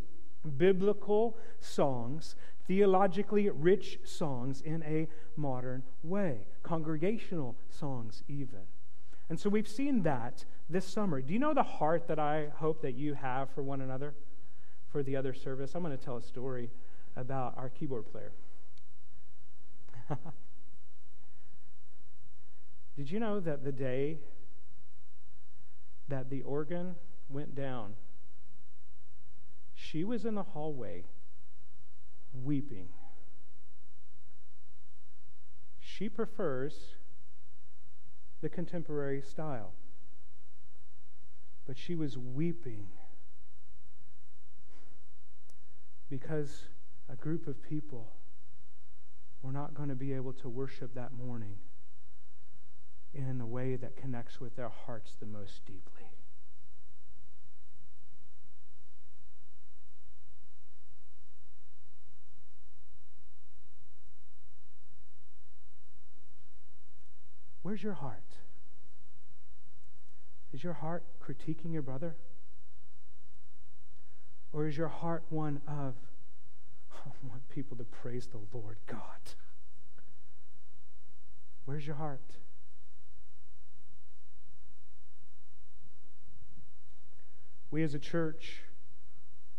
[0.57, 2.35] biblical songs,
[2.71, 5.05] theologically rich songs in a
[5.35, 8.61] modern way, congregational songs, even.
[9.27, 11.19] And so we've seen that this summer.
[11.19, 14.13] Do you know the heart that I hope that you have for one another?
[14.91, 16.69] for the other service, I'm going to tell a story
[17.15, 18.33] about our keyboard player.
[22.97, 24.17] Did you know that the day
[26.09, 26.95] that the organ
[27.29, 27.93] went down,
[29.73, 31.05] she was in the hallway
[32.33, 32.89] weeping?
[35.79, 36.95] She prefers
[38.41, 39.73] the contemporary style,
[41.67, 42.87] but she was weeping
[46.09, 46.63] because
[47.09, 48.11] a group of people
[49.41, 51.55] were not going to be able to worship that morning
[53.13, 56.00] in a way that connects with their hearts the most deeply.
[67.61, 68.23] Where's your heart?
[70.53, 72.15] Is your heart critiquing your brother?
[74.51, 75.95] Or is your heart one of,
[77.05, 78.99] I want people to praise the Lord God?
[81.65, 82.21] Where's your heart?
[87.69, 88.63] We as a church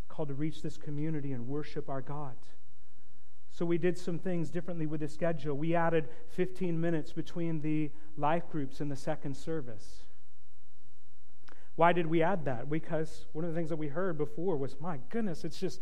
[0.08, 2.36] called to reach this community and worship our God.
[3.52, 5.54] So we did some things differently with the schedule.
[5.54, 10.04] We added 15 minutes between the life groups and the second service.
[11.76, 12.70] Why did we add that?
[12.70, 15.80] Because one of the things that we heard before was, my goodness, it's just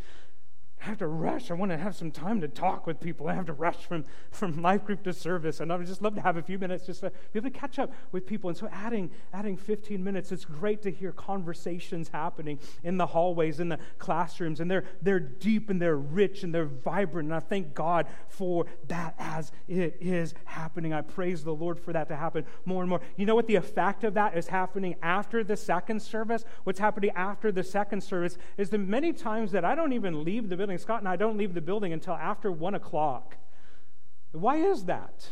[0.81, 1.51] I have to rush.
[1.51, 3.29] I want to have some time to talk with people.
[3.29, 5.61] I have to rush from, from life group to service.
[5.61, 7.59] And I would just love to have a few minutes just to be able to
[7.59, 8.49] catch up with people.
[8.49, 13.61] And so adding, adding 15 minutes, it's great to hear conversations happening in the hallways,
[13.61, 14.61] in the classrooms.
[14.61, 17.27] And they're, they're deep and they're rich and they're vibrant.
[17.27, 20.95] And I thank God for that as it is happening.
[20.95, 23.03] I praise the Lord for that to happen more and more.
[23.17, 26.43] You know what the effect of that is happening after the second service?
[26.65, 30.49] What's happening after the second service is that many times that I don't even leave
[30.49, 30.83] the building building.
[30.83, 33.37] Scott and I don't leave the building until after one o'clock.
[34.33, 35.29] Why is that?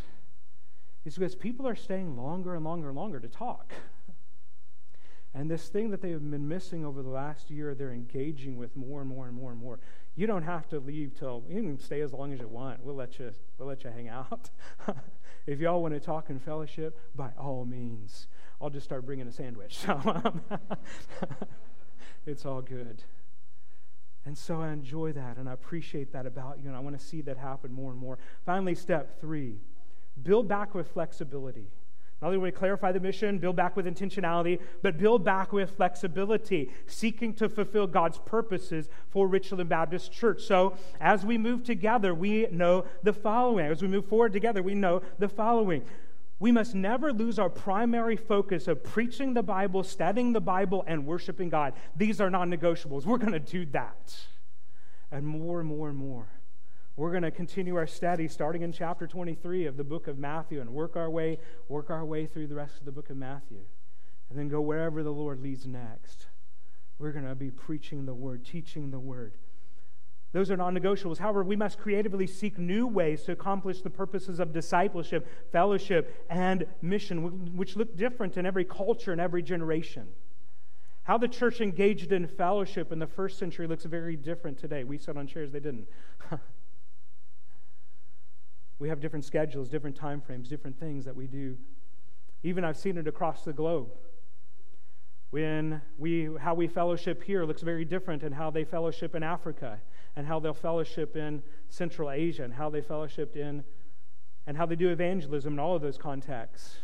[1.05, 3.73] It's because people are staying longer and longer and longer to talk.
[5.35, 9.01] And this thing that they've been missing over the last year, they're engaging with more
[9.01, 9.79] and more and more and more.
[10.17, 12.83] You don't have to leave till you can stay as long as you want.
[12.83, 14.51] We'll let you we'll let you hang out.
[15.47, 18.27] if y'all want to talk in fellowship, by all means,
[18.61, 19.79] I'll just start bringing a sandwich.
[19.87, 20.41] So um,
[22.27, 23.05] it's all good.
[24.29, 27.03] And so I enjoy that and I appreciate that about you, and I want to
[27.03, 28.19] see that happen more and more.
[28.45, 29.57] Finally, step three
[30.23, 31.71] build back with flexibility.
[32.21, 35.71] Not only do we clarify the mission, build back with intentionality, but build back with
[35.71, 40.43] flexibility, seeking to fulfill God's purposes for Richland Baptist Church.
[40.43, 43.65] So, as we move together, we know the following.
[43.65, 45.85] As we move forward together, we know the following
[46.41, 51.05] we must never lose our primary focus of preaching the Bible, studying the Bible, and
[51.05, 51.75] worshiping God.
[51.97, 53.05] These are non negotiables.
[53.05, 54.17] We're going to do that.
[55.11, 56.29] And more and more and more.
[56.97, 60.61] We're going to continue our study starting in chapter 23 of the book of Matthew
[60.61, 63.61] and work our way, work our way through the rest of the book of Matthew.
[64.31, 66.27] And then go wherever the Lord leads next.
[66.99, 69.39] We're going to be preaching the word, teaching the word.
[70.33, 71.19] Those are non negotiables.
[71.19, 76.67] However, we must creatively seek new ways to accomplish the purposes of discipleship, fellowship, and
[76.83, 80.07] mission, which look different in every culture and every generation.
[81.05, 84.85] How the church engaged in fellowship in the first century looks very different today.
[84.85, 85.89] We sat on chairs, they didn't.
[88.79, 91.57] we have different schedules, different time frames, different things that we do.
[92.43, 93.89] Even I've seen it across the globe.
[95.31, 99.81] When we, how we fellowship here looks very different than how they fellowship in Africa
[100.19, 103.63] and how they'll fellowship in Central Asia and how they fellowshipped in
[104.49, 106.79] and how they do evangelism in all of those contexts.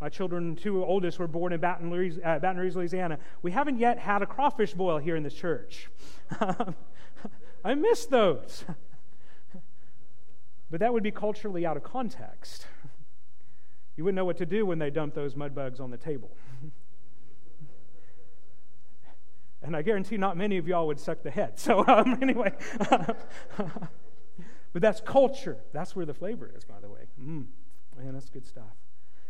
[0.00, 3.18] My children, two oldest, were born in Baton Rouge, uh, Baton Rouge, Louisiana.
[3.42, 5.90] We haven't yet had a crawfish boil here in this church.
[7.64, 8.64] I miss those.
[10.70, 12.68] but that would be culturally out of context.
[13.96, 16.36] You wouldn't know what to do when they dump those mud bugs on the table.
[19.64, 21.54] And I guarantee not many of y'all would suck the head.
[21.58, 22.52] So, um, anyway,
[23.58, 25.56] but that's culture.
[25.72, 27.06] That's where the flavor is, by the way.
[27.20, 27.46] Mm,
[27.96, 28.74] man, that's good stuff.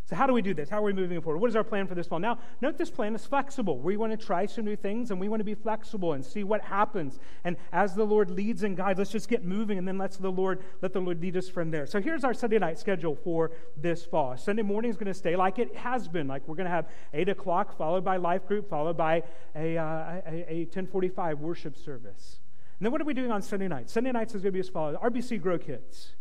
[0.07, 0.69] So, how do we do this?
[0.69, 1.39] How are we moving forward?
[1.39, 2.19] What is our plan for this fall?
[2.19, 3.79] Now, note this plan is flexible.
[3.79, 6.45] We want to try some new things and we want to be flexible and see
[6.45, 7.19] what happens.
[7.43, 10.31] And as the Lord leads and guides, let's just get moving and then let's the
[10.31, 11.87] Lord let the Lord lead us from there.
[11.87, 14.37] So, here's our Sunday night schedule for this fall.
[14.37, 16.29] Sunday morning is going to stay like it has been.
[16.29, 19.23] Like we're going to have 8 o'clock, followed by life group, followed by
[19.57, 22.41] a, uh, a, a 1045 worship service.
[22.79, 23.95] And then what are we doing on Sunday nights?
[23.95, 26.13] Sunday nights is going to be as follows RBC Grow Kids.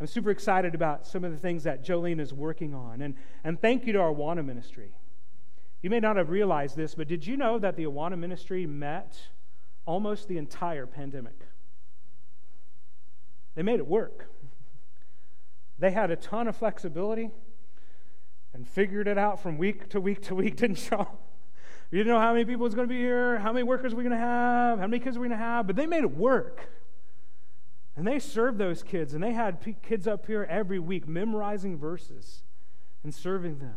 [0.00, 3.02] I'm super excited about some of the things that Jolene is working on.
[3.02, 4.94] And, and thank you to our Awana ministry.
[5.82, 9.18] You may not have realized this, but did you know that the Awana ministry met
[9.84, 11.38] almost the entire pandemic?
[13.54, 14.30] They made it work.
[15.78, 17.30] They had a ton of flexibility
[18.54, 21.18] and figured it out from week to week to week, didn't y'all?
[21.90, 24.02] You didn't know how many people was going to be here, how many workers we're
[24.02, 26.68] going to have, how many kids we're going to have, but they made it work.
[27.96, 31.76] And they served those kids, and they had p- kids up here every week memorizing
[31.76, 32.42] verses
[33.02, 33.76] and serving them,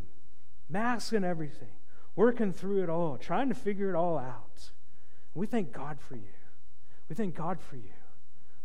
[0.69, 1.75] masks and everything,
[2.15, 4.71] working through it all, trying to figure it all out.
[5.33, 6.33] We thank God for you.
[7.09, 7.91] We thank God for you.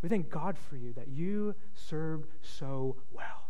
[0.02, 3.47] We thank God for you that you served so well.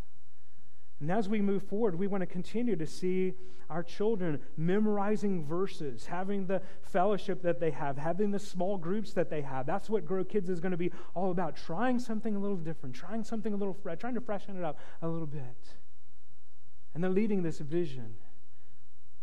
[1.00, 3.34] And as we move forward, we want to continue to see
[3.70, 9.28] our children memorizing verses, having the fellowship that they have, having the small groups that
[9.28, 9.66] they have.
[9.66, 12.94] That's what Grow Kids is going to be all about trying something a little different,
[12.94, 15.76] trying something a little fresh, trying to freshen it up a little bit.
[16.94, 18.16] And they're leading this vision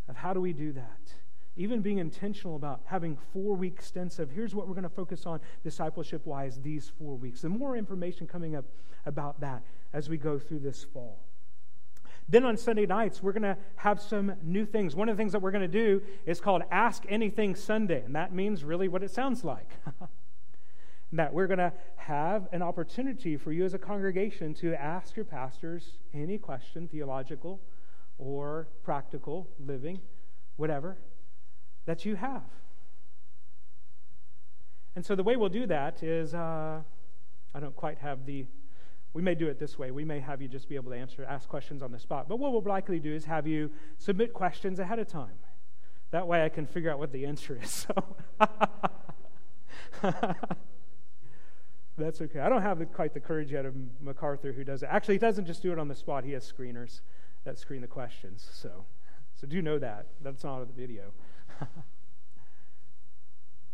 [0.08, 1.14] of how do we do that?
[1.58, 5.26] Even being intentional about having four week stints of here's what we're going to focus
[5.26, 7.44] on discipleship wise these four weeks.
[7.44, 8.66] And more information coming up
[9.06, 9.64] about that
[9.94, 11.20] as we go through this fall.
[12.28, 14.96] Then on Sunday nights, we're going to have some new things.
[14.96, 18.16] One of the things that we're going to do is called Ask Anything Sunday, and
[18.16, 19.70] that means really what it sounds like.
[21.12, 25.26] that we're going to have an opportunity for you as a congregation to ask your
[25.26, 27.62] pastors any question, theological
[28.18, 30.00] or practical, living,
[30.58, 30.98] whatever,
[31.86, 32.44] that you have.
[34.96, 36.82] And so the way we'll do that is uh,
[37.54, 38.46] I don't quite have the
[39.16, 39.92] we may do it this way.
[39.92, 42.28] We may have you just be able to answer, ask questions on the spot.
[42.28, 45.40] But what we'll likely do is have you submit questions ahead of time.
[46.12, 47.88] That way I can figure out what the answer is.
[47.88, 47.94] So
[51.98, 52.42] that's okay.
[52.42, 54.90] I don't have quite the courage yet of MacArthur who does it.
[54.92, 56.26] Actually, he doesn't just do it on the spot.
[56.26, 57.00] He has screeners
[57.46, 58.46] that screen the questions.
[58.52, 58.84] So,
[59.34, 60.08] so do know that.
[60.22, 61.14] That's not on the video.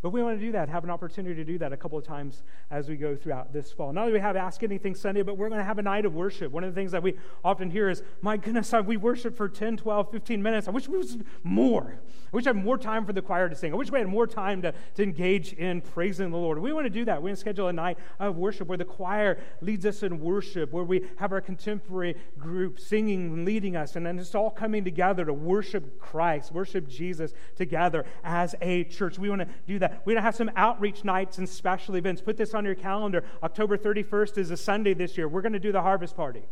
[0.02, 2.04] But we want to do that, have an opportunity to do that a couple of
[2.04, 2.42] times
[2.72, 3.94] as we go throughout this fall.
[3.94, 6.16] Not only we have Ask Anything Sunday, but we're going to have a night of
[6.16, 6.52] worship.
[6.52, 9.78] One of the things that we often hear is, my goodness, we worship for 10,
[9.78, 10.68] 12, 15 minutes.
[10.68, 12.00] I wish we was more.
[12.34, 13.74] I wish I had more time for the choir to sing.
[13.74, 16.58] I wish we had more time to, to engage in praising the Lord.
[16.58, 17.22] We want to do that.
[17.22, 20.72] We want to schedule a night of worship where the choir leads us in worship,
[20.72, 24.84] where we have our contemporary group singing and leading us, and then it's all coming
[24.84, 29.20] together to worship Christ, worship Jesus together as a church.
[29.20, 29.91] We want to do that.
[30.00, 32.22] We're going to have some outreach nights and special events.
[32.22, 33.24] Put this on your calendar.
[33.44, 35.28] October 31st is a Sunday this year.
[35.28, 36.44] We're going to do the harvest party.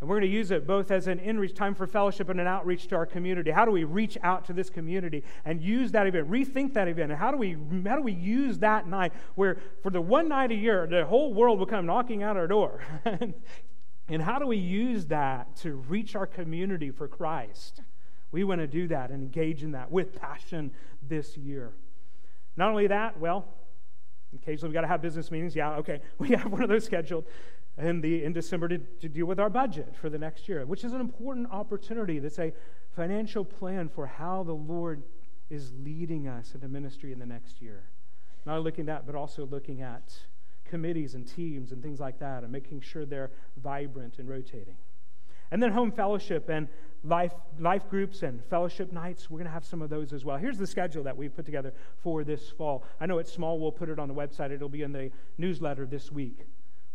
[0.00, 2.46] And we're going to use it both as an in-reach time for fellowship and an
[2.46, 3.50] outreach to our community.
[3.50, 7.12] How do we reach out to this community and use that event, rethink that event?
[7.12, 7.56] And how do we
[7.86, 11.32] how do we use that night where for the one night a year the whole
[11.32, 12.82] world will come knocking at our door?
[14.08, 17.80] and how do we use that to reach our community for Christ?
[18.32, 20.72] We want to do that and engage in that with passion
[21.08, 21.72] this year.
[22.56, 23.46] Not only that, well,
[24.34, 25.54] occasionally we've got to have business meetings.
[25.54, 27.24] Yeah, okay, we have one of those scheduled
[27.78, 30.84] in, the, in December to, to deal with our budget for the next year, which
[30.84, 32.18] is an important opportunity.
[32.18, 32.52] That's a
[32.94, 35.02] financial plan for how the Lord
[35.50, 37.84] is leading us in the ministry in the next year.
[38.46, 40.14] Not looking at that, but also looking at
[40.64, 44.76] committees and teams and things like that and making sure they're vibrant and rotating.
[45.50, 46.68] And then home fellowship and
[47.04, 49.30] life, life groups and fellowship nights.
[49.30, 50.36] We're going to have some of those as well.
[50.36, 51.72] Here's the schedule that we put together
[52.02, 52.84] for this fall.
[53.00, 53.58] I know it's small.
[53.58, 54.50] We'll put it on the website.
[54.50, 56.46] It'll be in the newsletter this week.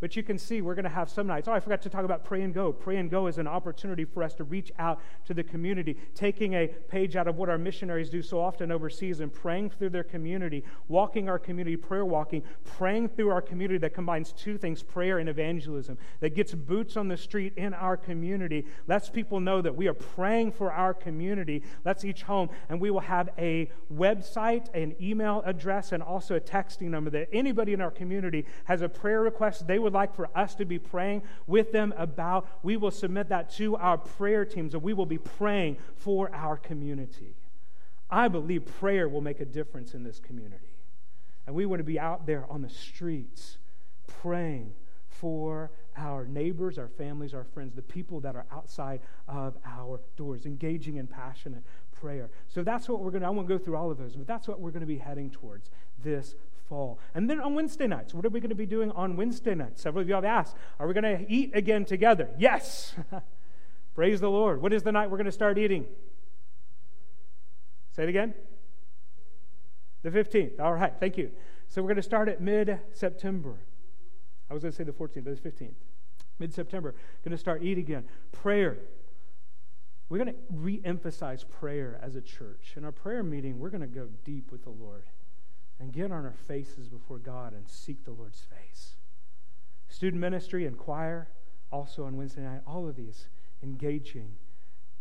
[0.02, 1.48] But you can see we're going to have some nights.
[1.48, 2.74] Oh, I forgot to talk about Pray and Go.
[2.74, 6.56] Pray and Go is an opportunity for us to reach out to the community, taking
[6.56, 10.04] a page out of what our missionaries do so often overseas and praying through their
[10.04, 15.20] community, walking our community, prayer walking, praying through our community that combines two things prayer
[15.20, 19.76] and evangelism, that gets boots on the street in our community, lets people know that
[19.76, 24.74] we are praying for our community, lets each home, and we will have a website,
[24.74, 28.90] an email address, and also a texting number that anybody in our community has a
[28.90, 32.78] prayer request they would would like for us to be praying with them about, we
[32.78, 37.36] will submit that to our prayer teams and we will be praying for our community.
[38.10, 40.76] I believe prayer will make a difference in this community.
[41.46, 43.58] And we want to be out there on the streets
[44.08, 44.74] praying
[45.10, 50.46] for our neighbors, our families, our friends, the people that are outside of our doors,
[50.46, 52.30] engaging in passionate prayer.
[52.48, 54.48] So that's what we're going to, I won't go through all of those, but that's
[54.48, 55.70] what we're going to be heading towards
[56.02, 56.36] this
[56.72, 57.00] fall.
[57.14, 59.82] And then on Wednesday nights, what are we going to be doing on Wednesday nights?
[59.82, 62.30] Several of you have asked, are we going to eat again together?
[62.40, 62.96] Yes.
[63.94, 64.62] Praise the Lord.
[64.62, 65.86] What is the night we're going to start eating?
[67.94, 68.34] Say it again.
[70.04, 70.62] The 15th.
[70.62, 71.32] All right, thank you.
[71.68, 73.56] So we're going to start at mid September.
[74.50, 75.74] I was going to say the 14th, but it's 15th.
[76.40, 76.96] Mid September.
[77.26, 78.06] Going to start eat again.
[78.32, 78.78] Prayer.
[80.08, 82.76] We're going to re emphasize prayer as a church.
[82.78, 85.04] In our prayer meeting, we're going to go deep with the Lord
[85.82, 88.94] and get on our faces before God and seek the Lord's face.
[89.90, 91.28] Student ministry and choir,
[91.72, 93.28] also on Wednesday night, all of these
[93.64, 94.36] engaging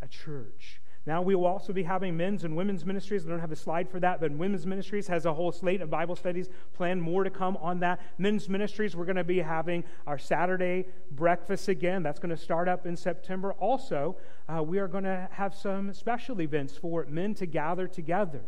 [0.00, 0.80] a church.
[1.06, 3.26] Now, we will also be having men's and women's ministries.
[3.26, 5.90] I don't have a slide for that, but women's ministries has a whole slate of
[5.90, 7.02] Bible studies planned.
[7.02, 8.00] More to come on that.
[8.18, 12.02] Men's ministries, we're going to be having our Saturday breakfast again.
[12.02, 13.52] That's going to start up in September.
[13.52, 14.16] Also,
[14.48, 18.42] uh, we are going to have some special events for men to gather together.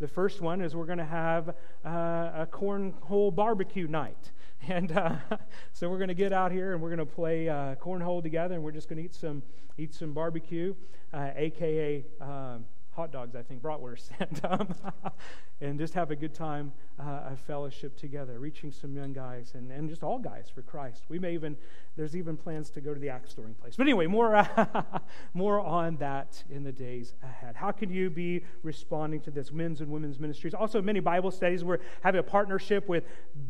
[0.00, 1.50] The first one is we're going to have
[1.84, 1.90] uh,
[2.34, 4.32] a cornhole barbecue night.
[4.66, 5.14] And uh,
[5.72, 8.56] so we're going to get out here and we're going to play uh, cornhole together,
[8.56, 9.40] and we're just going to eat some
[9.78, 10.74] eat some barbecue,
[11.14, 12.64] uh, aka um,
[12.98, 14.74] hot dogs, I think, bratwurst, and, um,
[15.60, 19.70] and just have a good time uh, of fellowship together, reaching some young guys and,
[19.70, 21.04] and just all guys for Christ.
[21.08, 21.56] We may even,
[21.96, 23.76] there's even plans to go to the axe throwing place.
[23.76, 24.44] But anyway, more,
[25.34, 27.54] more on that in the days ahead.
[27.54, 29.52] How can you be responding to this?
[29.52, 30.52] Men's and women's ministries.
[30.52, 31.62] Also, many Bible studies.
[31.62, 33.04] We're having a partnership with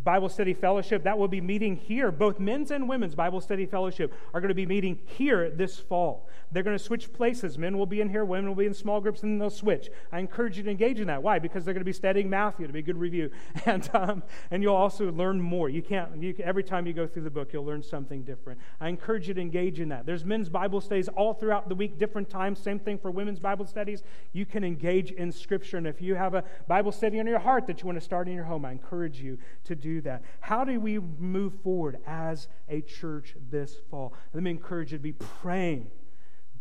[0.05, 1.05] Bible Study Fellowship.
[1.05, 2.13] That will be meeting here.
[2.13, 6.29] Both men's and women's Bible Study Fellowship are going to be meeting here this fall.
[6.53, 7.57] They're going to switch places.
[7.57, 9.89] Men will be in here, women will be in small groups, and they'll switch.
[10.13, 11.23] I encourage you to engage in that.
[11.23, 11.39] Why?
[11.39, 13.31] Because they're going to be studying Matthew to be a good review,
[13.67, 15.69] and um, and you'll also learn more.
[15.69, 16.23] You can't.
[16.23, 18.61] You, every time you go through the book, you'll learn something different.
[18.81, 20.07] I encourage you to engage in that.
[20.07, 22.59] There's men's Bible studies all throughout the week, different times.
[22.59, 24.03] Same thing for women's Bible studies.
[24.33, 27.67] You can engage in Scripture, and if you have a Bible study on your heart
[27.67, 30.23] that you want to start in your home, I encourage you to do that.
[30.41, 34.15] How do we move forward as a church this fall?
[34.35, 35.91] Let me encourage you to be praying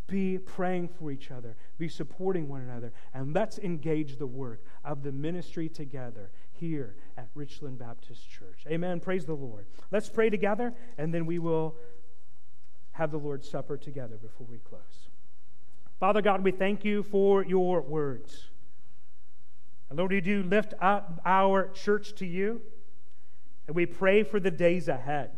[0.08, 5.04] be praying for each other, be supporting one another, and let's engage the work of
[5.04, 8.64] the ministry together here at Richland Baptist Church.
[8.68, 9.00] Amen.
[9.00, 9.66] Praise the Lord.
[9.92, 11.76] Let's pray together, and then we will
[12.92, 15.10] have the Lord's Supper together before we close.
[16.00, 18.50] Father God, we thank you for your words.
[19.90, 22.62] And Lord, we do lift up our church to you,
[23.68, 25.32] and we pray for the days ahead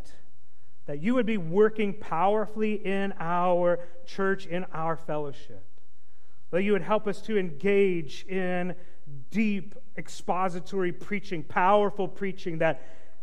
[0.89, 3.77] that you would be working powerfully in our
[4.07, 5.63] church, in our fellowship.
[6.49, 8.73] That you would help us to engage in
[9.29, 12.81] deep expository preaching, powerful preaching that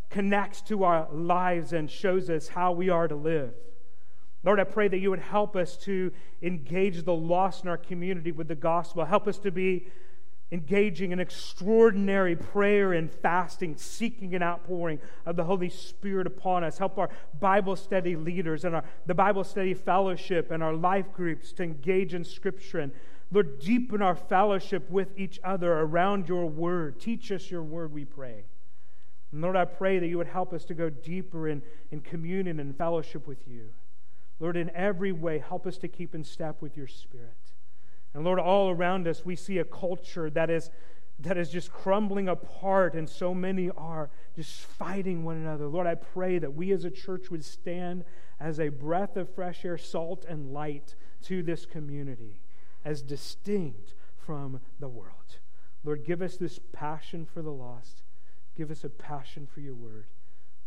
[0.09, 3.51] connects to our lives and shows us how we are to live.
[4.45, 8.31] Lord, I pray that you would help us to engage the lost in our community
[8.31, 9.03] with the gospel.
[9.03, 9.87] Help us to be
[10.51, 16.77] engaging in extraordinary prayer and fasting, seeking an outpouring of the Holy Spirit upon us.
[16.77, 21.51] Help our Bible study leaders and our, the Bible study fellowship and our life groups
[21.53, 22.79] to engage in Scripture.
[22.79, 22.93] And
[23.31, 26.99] Lord, deepen our fellowship with each other around your word.
[26.99, 28.45] Teach us your word, we pray.
[29.33, 32.61] And Lord, I pray that you would help us to go deeper in, in communion
[32.61, 33.73] and fellowship with you.
[34.39, 37.33] Lord, in every way, help us to keep in step with your Spirit.
[38.17, 40.71] And Lord, all around us, we see a culture that is,
[41.19, 45.67] that is just crumbling apart, and so many are just fighting one another.
[45.67, 48.05] Lord, I pray that we as a church would stand
[48.39, 50.95] as a breath of fresh air, salt, and light
[51.25, 52.41] to this community,
[52.83, 55.37] as distinct from the world.
[55.83, 58.01] Lord, give us this passion for the lost.
[58.55, 60.07] Give us a passion for your word.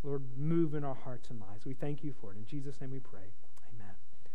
[0.05, 1.67] Lord, move in our hearts and lives.
[1.67, 2.37] We thank you for it.
[2.37, 3.33] In Jesus' name we pray.